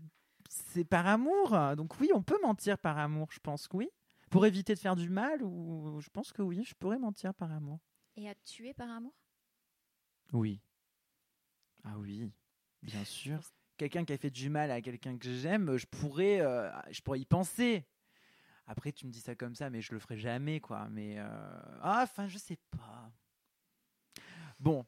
[0.49, 1.57] c'est par amour.
[1.75, 3.89] Donc oui, on peut mentir par amour, je pense que oui.
[4.29, 7.51] Pour éviter de faire du mal, ou je pense que oui, je pourrais mentir par
[7.51, 7.79] amour.
[8.15, 9.13] Et à tuer par amour?
[10.31, 10.61] Oui.
[11.83, 12.31] Ah oui,
[12.81, 13.39] bien sûr.
[13.77, 17.19] Quelqu'un qui a fait du mal à quelqu'un que j'aime, je pourrais, euh, je pourrais
[17.19, 17.85] y penser.
[18.65, 20.87] Après, tu me dis ça comme ça, mais je le ferai jamais, quoi.
[20.89, 21.25] Mais euh,
[21.81, 23.11] ah, enfin, je sais pas.
[24.59, 24.85] Bon,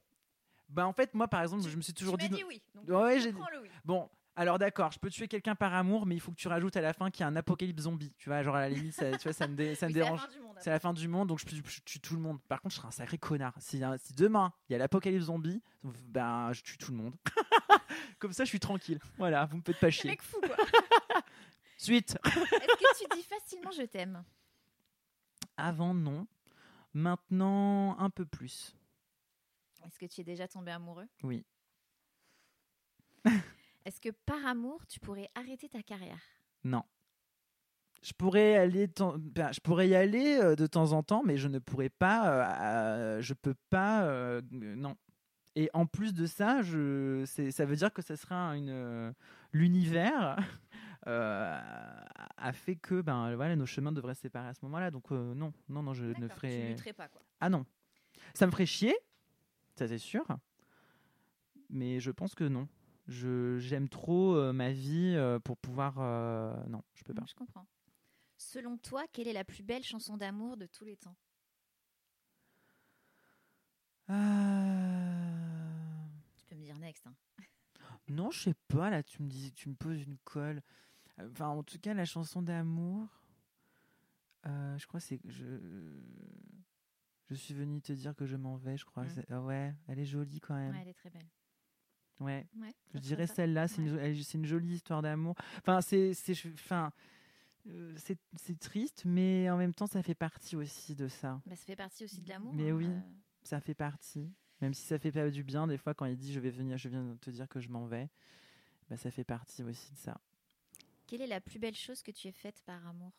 [0.70, 2.32] bah en fait, moi, par exemple, je me suis toujours tu dit.
[2.32, 2.62] m'as dit oui.
[2.74, 3.70] Donc, Ouais, je j'ai- prends le oui.
[3.84, 6.76] Bon, alors d'accord, je peux tuer quelqu'un par amour, mais il faut que tu rajoutes
[6.78, 8.14] à la fin qu'il y a un apocalypse zombie.
[8.18, 9.94] Tu vois, genre à la limite, ça, tu vois, ça me, dé- ça me Oui,
[9.94, 10.20] c'est la dérange.
[10.22, 12.42] fin du monde, C'est la fin du monde, donc je, je tue tout le monde.
[12.48, 13.54] Par contre, je serai un sacré connard.
[13.60, 17.16] Si, hein, si demain il y a l'apocalypse zombie, ben je tue tout le monde.
[18.20, 19.00] Comme ça, je suis tranquille.
[19.18, 20.10] Voilà, vous me faites pas chier.
[20.12, 20.56] mec fou quoi.
[21.78, 22.18] Suite.
[22.26, 24.24] Est-ce que tu dis facilement je t'aime?
[25.58, 26.28] Avant, non.
[26.94, 28.76] Maintenant, un peu plus.
[29.86, 31.08] Est-ce que tu es déjà tombé amoureux?
[31.24, 31.46] Oui.
[33.86, 36.22] Est-ce que par amour tu pourrais arrêter ta carrière?
[36.64, 36.84] Non.
[38.02, 41.38] Je pourrais aller, ten- ben, je pourrais y aller euh, de temps en temps, mais
[41.38, 42.30] je ne pourrais pas.
[42.30, 44.04] euh, euh, je peux pas.
[44.06, 44.96] euh, non.
[45.56, 49.12] Et en plus de ça, je, c'est- ça veut dire que ça sera une euh,
[49.54, 50.36] l'univers
[51.08, 51.60] euh,
[52.38, 54.92] a fait que ben voilà nos chemins devraient se séparer à ce moment-là.
[54.92, 56.70] Donc euh, non, non, non, je ne Tu ferai.
[56.70, 57.22] lutterais pas quoi.
[57.40, 57.66] Ah non,
[58.34, 58.96] ça me ferait chier,
[59.76, 60.26] ça c'est sûr.
[61.70, 62.68] Mais je pense que non.
[63.08, 65.96] Je j'aime trop euh, ma vie euh, pour pouvoir.
[66.00, 67.24] euh, non, je peux pas.
[67.28, 67.68] Je comprends.
[68.38, 71.16] Selon toi, quelle est la plus belle chanson d'amour de tous les temps?
[76.38, 77.06] Tu peux me dire next.
[77.08, 77.16] hein.
[78.08, 78.90] Non, je sais pas.
[78.92, 80.62] Là, tu me dis, tu me poses une colle.
[81.20, 83.08] Enfin, en tout cas, la chanson d'amour.
[84.46, 85.46] euh, je crois que c'est je.
[87.32, 88.78] Je suis venue te dire que je m'en vais.
[88.78, 89.04] Je crois.
[89.06, 89.22] Mm.
[89.32, 90.74] Ah ouais, elle est jolie quand même.
[90.74, 91.28] Ouais, elle est très belle.
[92.20, 92.48] Ouais.
[92.62, 93.68] Ouais, Je dirais celle-là.
[93.68, 94.48] C'est une, Ouais.
[94.48, 95.36] jolie histoire d'amour.
[95.60, 96.14] Enfin, c'est,
[96.54, 96.92] enfin,
[97.68, 101.42] euh, c'est, triste, mais en même temps, ça fait partie aussi de ça.
[101.46, 102.54] Bah, ça fait partie aussi de l'amour.
[102.54, 102.88] Mais hein, oui.
[102.88, 103.00] euh,
[103.44, 104.32] Ça fait partie.
[104.62, 106.78] Même si ça fait pas du bien, des fois, quand il dit je vais venir,
[106.78, 108.10] je viens de te dire que je m'en vais,
[108.90, 110.20] bah, ça fait partie aussi de ça.
[111.08, 113.12] Quelle est la plus belle chose que tu aies faite par amour?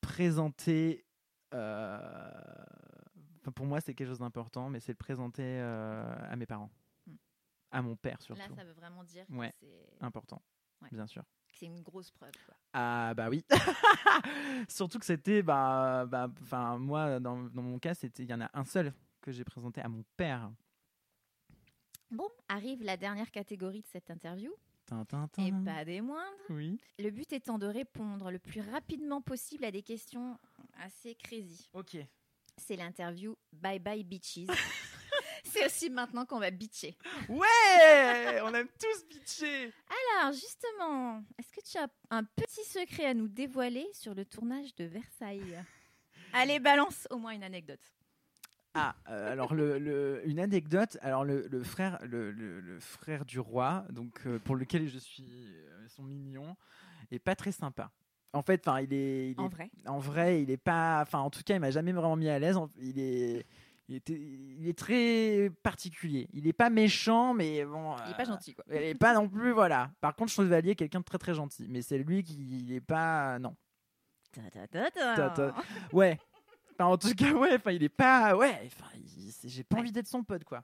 [0.00, 1.05] Présenter.
[1.54, 2.30] Euh,
[3.54, 6.70] pour moi, c'est quelque chose d'important, mais c'est le présenter euh, à mes parents.
[7.06, 7.14] Hmm.
[7.70, 8.40] À mon père surtout.
[8.40, 9.52] Là, ça veut vraiment dire Ouais.
[9.60, 10.42] que c'est Important,
[10.82, 10.88] Ouais.
[10.92, 11.22] bien sûr.
[11.52, 12.32] c'est une grosse preuve.
[12.44, 12.54] Quoi.
[12.74, 13.44] Ah bah oui.
[14.68, 16.28] Surtout que c'était, bah, bah,
[16.78, 19.80] moi dans, dans mon cas, c'était, il y en a un seul que j'ai présenté
[19.80, 20.50] à mon père.
[22.10, 24.52] Bon, arrive la dernière catégorie de cette interview,
[25.38, 26.22] et pas des moindres.
[26.50, 26.78] Oui.
[27.00, 30.38] Le but étant de répondre le plus rapidement possible à des questions
[30.80, 31.68] assez crazy.
[31.72, 31.96] Ok.
[32.58, 34.46] C'est l'interview Bye Bye Bitches.
[35.44, 36.96] c'est aussi maintenant qu'on va bitcher.
[37.28, 39.72] Ouais, on aime tous bitcher.
[40.20, 44.74] Alors, justement, est-ce que tu as un petit secret à nous dévoiler sur le tournage
[44.76, 45.62] de Versailles?
[46.32, 47.80] Allez, balance au moins une anecdote.
[48.74, 50.98] Ah, euh, alors le, le- une anecdote.
[51.00, 55.88] Alors le, le frère, le frère du roi, donc euh, pour lequel je suis, euh,
[55.88, 56.56] son mignon,
[57.10, 57.90] est pas très sympa.
[58.32, 59.70] En fait, enfin, il est, il En vrai.
[59.86, 61.00] en vrai, il est pas.
[61.02, 62.58] Enfin, en tout cas, il m'a jamais vraiment mis à l'aise.
[62.80, 63.46] Il est,
[63.88, 66.28] il était, il est très particulier.
[66.32, 67.94] Il est pas méchant, mais bon.
[68.06, 68.64] Il est pas euh, gentil, quoi.
[68.68, 69.90] Il est pas non plus, voilà.
[70.00, 72.80] Par contre, Chevalier est quelqu'un de très très gentil, mais c'est lui qui il est
[72.80, 73.56] pas, non.
[74.32, 75.16] Ta, ta, ta, ta.
[75.16, 75.54] Ta, ta.
[75.92, 76.18] Ouais.
[76.72, 77.54] Enfin, en tout cas, ouais.
[77.54, 78.60] Enfin, il est pas, ouais.
[78.66, 78.90] Enfin,
[79.44, 80.60] j'ai pas envie d'être son pote, quoi.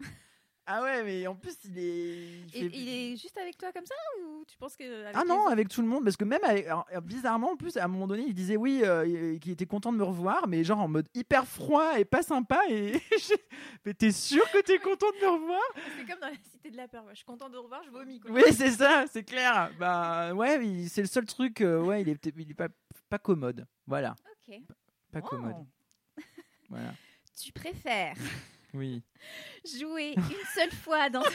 [0.64, 1.82] Ah ouais, mais en plus, il est.
[1.82, 5.24] il Et fait- il est juste avec toi comme ça ou tu penses que Ah
[5.26, 7.84] non, avec tout le monde, parce que même avec, alors, euh, bizarrement, en plus, à
[7.84, 10.62] un moment donné, il disait oui, euh, il- qu'il était content de me revoir, mais
[10.62, 12.60] genre en mode hyper froid et pas sympa.
[12.68, 12.92] Et
[13.84, 15.60] mais t'es sûr que t'es content de me revoir?
[15.98, 17.04] C'est comme dans la cité de la peur.
[17.10, 18.20] Je suis content de revoir, je vomis.
[18.20, 18.30] Quoi.
[18.30, 19.72] Oui, c'est ça, c'est clair.
[19.80, 21.60] Bah ouais, c'est le seul truc.
[21.60, 22.68] euh, ouais, il est, peut-être- il est pas,
[23.10, 23.66] pas commode.
[23.88, 24.14] Voilà,
[24.48, 24.60] Ok.
[25.10, 25.26] pas Wow.
[25.28, 25.66] commode.
[26.68, 26.94] Voilà.
[27.36, 28.14] Tu préfères
[28.74, 29.02] Oui.
[29.64, 31.22] jouer une seule fois dans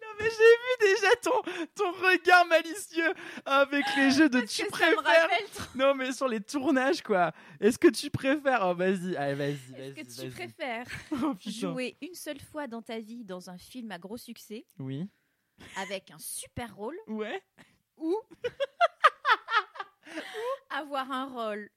[0.00, 1.42] Non mais j'ai vu déjà ton,
[1.74, 3.12] ton regard malicieux
[3.44, 5.28] avec les jeux de tu préfères.
[5.74, 7.32] Non mais sur les tournages quoi.
[7.60, 10.00] Est-ce que tu préfères Oh vas-y, allez vas-y, vas-y.
[10.00, 13.90] Est-ce que tu préfères Oh, jouer une seule fois dans ta vie dans un film
[13.92, 15.08] à gros succès Oui.
[15.76, 17.42] avec un super rôle Ouais.
[17.96, 18.16] ou
[20.70, 21.70] avoir un rôle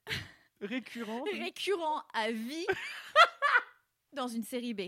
[0.62, 1.24] Récurrent.
[1.34, 2.68] récurrent à vie
[4.14, 4.82] dans une série B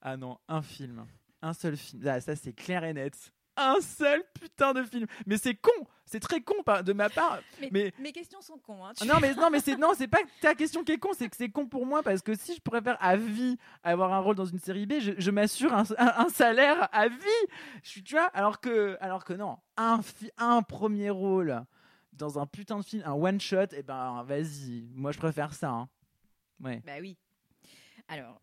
[0.00, 1.06] Ah non, un film.
[1.40, 2.06] Un seul film.
[2.06, 3.32] Ah, ça c'est clair et net.
[3.56, 5.06] Un seul putain de film.
[5.26, 5.70] Mais c'est con.
[6.06, 6.54] C'est très con
[6.84, 7.40] de ma part.
[7.60, 8.84] mais, Mais- Mes questions sont cons.
[8.84, 10.98] Hein, tu- Ah Non mais non mais c'est non c'est pas ta question qui est
[10.98, 14.12] con c'est que c'est con pour moi parce que si je préfère à vie avoir
[14.12, 17.16] un rôle dans une série B je, je m'assure un, un- un salaire à vie
[17.82, 20.00] je suis tu vois alors que alors que non un
[20.38, 21.62] un premier rôle
[22.14, 25.70] dans un putain de film un one shot et ben vas-y moi je préfère ça
[25.70, 25.88] hein.
[26.60, 27.16] ouais Bah oui.
[28.08, 28.40] Alors,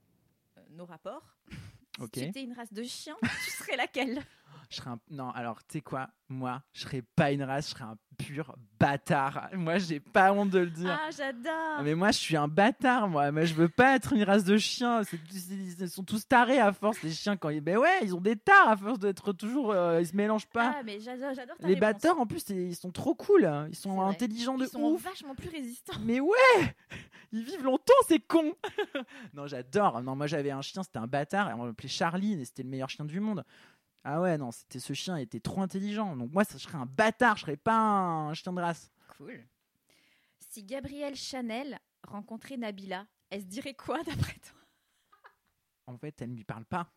[0.80, 1.36] nos rapports.
[2.02, 4.24] Si tu étais une race de chien, tu serais laquelle?
[4.70, 5.00] Je serais un...
[5.10, 8.54] Non, alors, tu sais quoi Moi, je serais pas une race, je serais un pur
[8.80, 9.50] bâtard.
[9.54, 10.96] Moi, j'ai pas honte de le dire.
[11.02, 11.82] Ah, j'adore.
[11.84, 13.32] Mais moi, je suis un bâtard, moi.
[13.32, 15.02] Mais je veux pas être une race de chiens.
[15.50, 17.36] Ils sont tous tarés à force, les chiens.
[17.38, 17.62] Quand ils...
[17.62, 19.72] Ben ouais, ils ont des tares à force d'être toujours.
[19.72, 20.76] euh, ils se mélangent pas.
[20.78, 21.80] Ah, mais j'adore, j'adore ta les réponse.
[21.94, 23.50] bâtards, en plus, ils sont trop cool.
[23.70, 25.02] Ils sont intelligents de Ils sont ouf.
[25.02, 25.98] vachement plus résistants.
[26.04, 26.76] Mais ouais
[27.32, 28.54] Ils vivent longtemps, c'est con
[29.34, 30.02] Non, j'adore.
[30.02, 32.90] Non, moi j'avais un chien, c'était un bâtard, on l'appelait Charlie, et c'était le meilleur
[32.90, 33.44] chien du monde.
[34.04, 36.16] Ah ouais, non, c'était ce chien était trop intelligent.
[36.16, 38.91] Donc moi, ça, je serais un bâtard, je serais pas un chien de race.
[39.18, 39.43] Cool.
[40.39, 44.58] Si Gabrielle Chanel rencontrait Nabila, elle se dirait quoi d'après toi?
[45.86, 46.91] En fait, elle ne lui parle pas,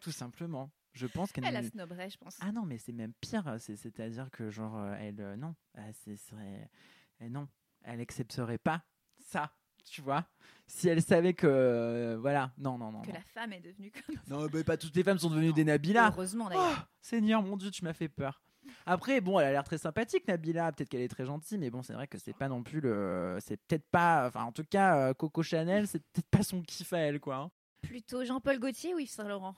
[0.00, 0.70] tout simplement.
[0.92, 2.36] Je pense qu'elle Elle lui- snobberait, je pense.
[2.40, 3.56] Ah non, mais c'est même pire.
[3.60, 5.20] c'est- C'est-à-dire que, genre, euh, elle.
[5.20, 5.54] euh, non.
[5.76, 5.90] Ah,
[6.32, 7.48] euh, non.
[7.82, 8.82] Elle accepterait pas
[9.18, 9.52] ça.
[9.84, 10.24] Tu vois
[10.66, 11.46] Si elle savait que.
[11.46, 12.52] euh, voilà.
[12.58, 13.02] Non, non, non.
[13.02, 13.14] que non.
[13.14, 14.16] la femme est devenue comme.
[14.28, 15.54] Non, mais pas toutes les femmes sont devenues Non.
[15.54, 16.08] des Nabila.
[16.12, 16.76] Heureusement d'ailleurs.
[16.80, 18.42] Oh, Seigneur, mon Dieu, tu m'as fait peur.
[18.86, 20.70] Après, bon, elle a l'air très sympathique, Nabila.
[20.72, 23.38] Peut-être qu'elle est très gentille, mais bon, c'est vrai que c'est pas non plus le.
[23.40, 24.26] C'est peut-être pas.
[24.28, 27.36] Enfin, en tout cas, euh, Coco Chanel, c'est peut-être pas son kiff à elle, quoi.
[27.36, 27.50] hein.
[27.82, 29.56] Plutôt Jean-Paul Gaultier ou Yves Saint Laurent?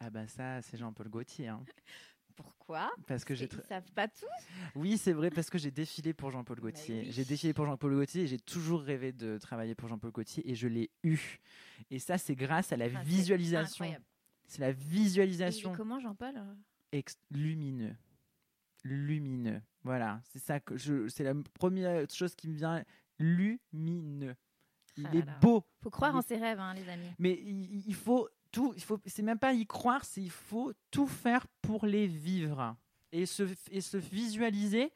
[0.00, 1.48] Ah, bah, ça, c'est Jean-Paul Gaultier.
[1.48, 1.60] hein.
[2.42, 3.46] Pourquoi Parce que j'ai.
[3.46, 4.26] Ils savent pas tout.
[4.74, 7.00] Oui, c'est vrai, parce que j'ai défilé pour Jean-Paul Gaultier.
[7.06, 7.12] oui.
[7.12, 10.54] J'ai défilé pour Jean-Paul Gaultier et j'ai toujours rêvé de travailler pour Jean-Paul Gaultier et
[10.54, 11.18] je l'ai eu.
[11.90, 13.86] Et ça, c'est grâce à la visualisation.
[14.46, 15.74] C'est la visualisation.
[15.76, 16.34] comment Jean-Paul?
[17.30, 17.94] Lumineux.
[18.84, 19.60] Lumineux.
[19.84, 21.08] Voilà, c'est ça que je.
[21.08, 22.84] C'est la première chose qui me vient.
[23.18, 24.34] Lumineux.
[24.96, 25.64] Il Ah est là beau.
[25.82, 27.06] Faut croire Il en ses rêves, hein, les amis.
[27.18, 28.72] Mais il, il faut tout.
[28.76, 29.00] Il faut.
[29.06, 30.04] C'est même pas y croire.
[30.04, 32.76] C'est il faut tout faire pour les vivre
[33.12, 34.92] et se et se visualiser.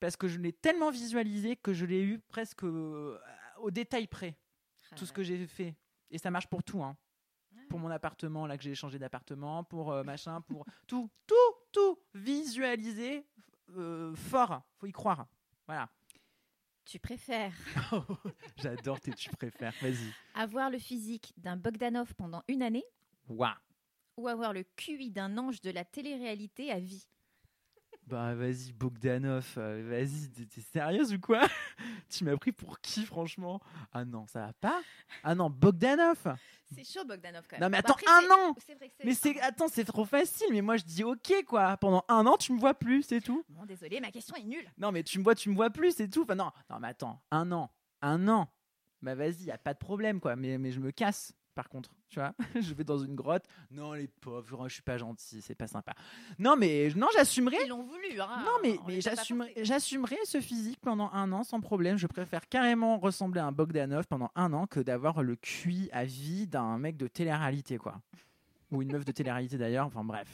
[0.00, 3.18] Parce que je l'ai tellement visualisé que je l'ai eu presque euh,
[3.58, 4.36] au détail près.
[4.96, 5.76] Tout ce que j'ai fait.
[6.10, 6.82] Et ça marche pour tout.
[6.82, 6.96] Hein.
[7.68, 11.34] Pour mon appartement, là que j'ai changé d'appartement, pour euh, machin, pour tout, tout,
[11.70, 13.26] tout visualiser
[13.76, 14.62] euh, fort.
[14.78, 15.26] Faut y croire.
[15.66, 15.88] Voilà.
[16.90, 17.52] Tu préfères
[18.56, 19.72] J'adore tes tu préfères.
[19.80, 20.12] Vas-y.
[20.34, 22.82] avoir le physique d'un Bogdanov pendant une année
[23.28, 23.54] Waouh.
[24.16, 27.06] ou avoir le QI d'un ange de la télé-réalité à vie?
[28.10, 31.42] Bah vas-y, Bogdanov, euh, vas-y, t'es sérieuse ou quoi?
[32.08, 33.60] Tu m'as pris pour qui, franchement?
[33.92, 34.80] Ah non, ça va pas?
[35.22, 36.18] Ah non, Bogdanov
[36.74, 37.62] C'est chaud Bogdanov quand même.
[37.62, 38.56] Non mais Bon, attends, après, un an
[39.04, 40.48] Mais c'est attends, c'est trop facile.
[40.50, 41.76] Mais moi je dis ok quoi.
[41.76, 43.44] Pendant un an, tu me vois plus, c'est tout.
[43.48, 44.68] Bon, désolé, ma question est nulle.
[44.76, 46.22] Non mais tu me vois, tu me vois plus, c'est tout.
[46.22, 47.70] Enfin non, non mais attends, un an,
[48.02, 48.48] un an.
[49.02, 50.34] Bah vas-y, y a pas de problème quoi.
[50.34, 51.32] Mais mais je me casse.
[51.54, 53.44] Par contre, tu vois, je vais dans une grotte.
[53.70, 55.92] Non les pauvres, je suis pas gentil, c'est pas sympa.
[56.38, 57.56] Non mais non, j'assumerai.
[57.64, 58.20] Ils l'ont voulu.
[58.20, 61.96] Hein, Non, mais, mais j'assumerai ce physique pendant un an sans problème.
[61.96, 66.04] Je préfère carrément ressembler à un Bogdanov pendant un an que d'avoir le QI à
[66.04, 68.00] vie d'un mec de télé-réalité, quoi.
[68.70, 70.28] Ou une meuf de télé-réalité d'ailleurs, enfin bref.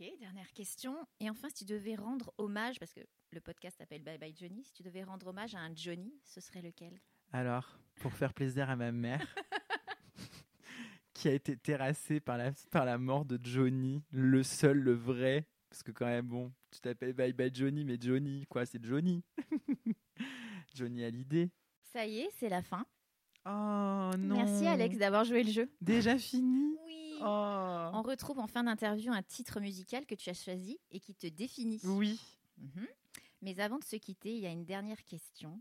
[0.00, 0.96] Ok, dernière question.
[1.20, 3.00] Et enfin, si tu devais rendre hommage, parce que
[3.32, 6.40] le podcast s'appelle Bye Bye Johnny, si tu devais rendre hommage à un Johnny, ce
[6.40, 6.98] serait lequel?
[7.32, 9.20] Alors, pour faire plaisir à ma mère,
[11.20, 15.46] qui a été terrassée par la, par la mort de Johnny, le seul, le vrai.
[15.68, 19.22] Parce que quand même, bon, tu t'appelles Bye Bye Johnny, mais Johnny, quoi, c'est Johnny.
[20.74, 21.50] Johnny a l'idée.
[21.92, 22.86] Ça y est, c'est la fin.
[23.44, 24.36] Oh non.
[24.36, 25.70] Merci Alex d'avoir joué le jeu.
[25.82, 27.18] Déjà fini Oui.
[27.20, 27.90] Oh.
[27.92, 31.26] On retrouve en fin d'interview un titre musical que tu as choisi et qui te
[31.26, 31.80] définit.
[31.84, 32.18] Oui.
[32.56, 32.86] Mhm.
[33.42, 35.60] Mais avant de se quitter, il y a une dernière question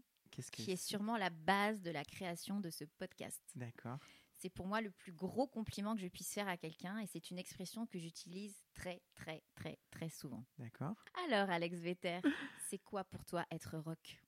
[0.53, 3.41] qui est sûrement la base de la création de ce podcast.
[3.55, 3.99] D'accord.
[4.41, 7.29] C'est pour moi le plus gros compliment que je puisse faire à quelqu'un et c'est
[7.29, 10.45] une expression que j'utilise très très très très souvent.
[10.57, 10.95] D'accord.
[11.27, 12.21] Alors Alex Vetter,
[12.69, 14.23] c'est quoi pour toi être rock?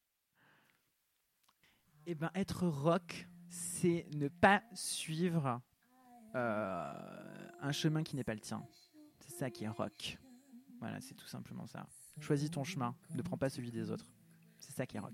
[2.08, 5.62] Eh ben, être rock, c'est ne pas suivre
[6.36, 8.68] euh, un chemin qui n'est pas le tien.
[9.22, 10.18] C'est ça qui est rock.
[10.82, 11.88] Voilà, c'est tout simplement ça.
[12.20, 14.12] Choisis ton chemin, ne prends pas celui des autres.
[14.60, 15.14] C'est ça qui est rock.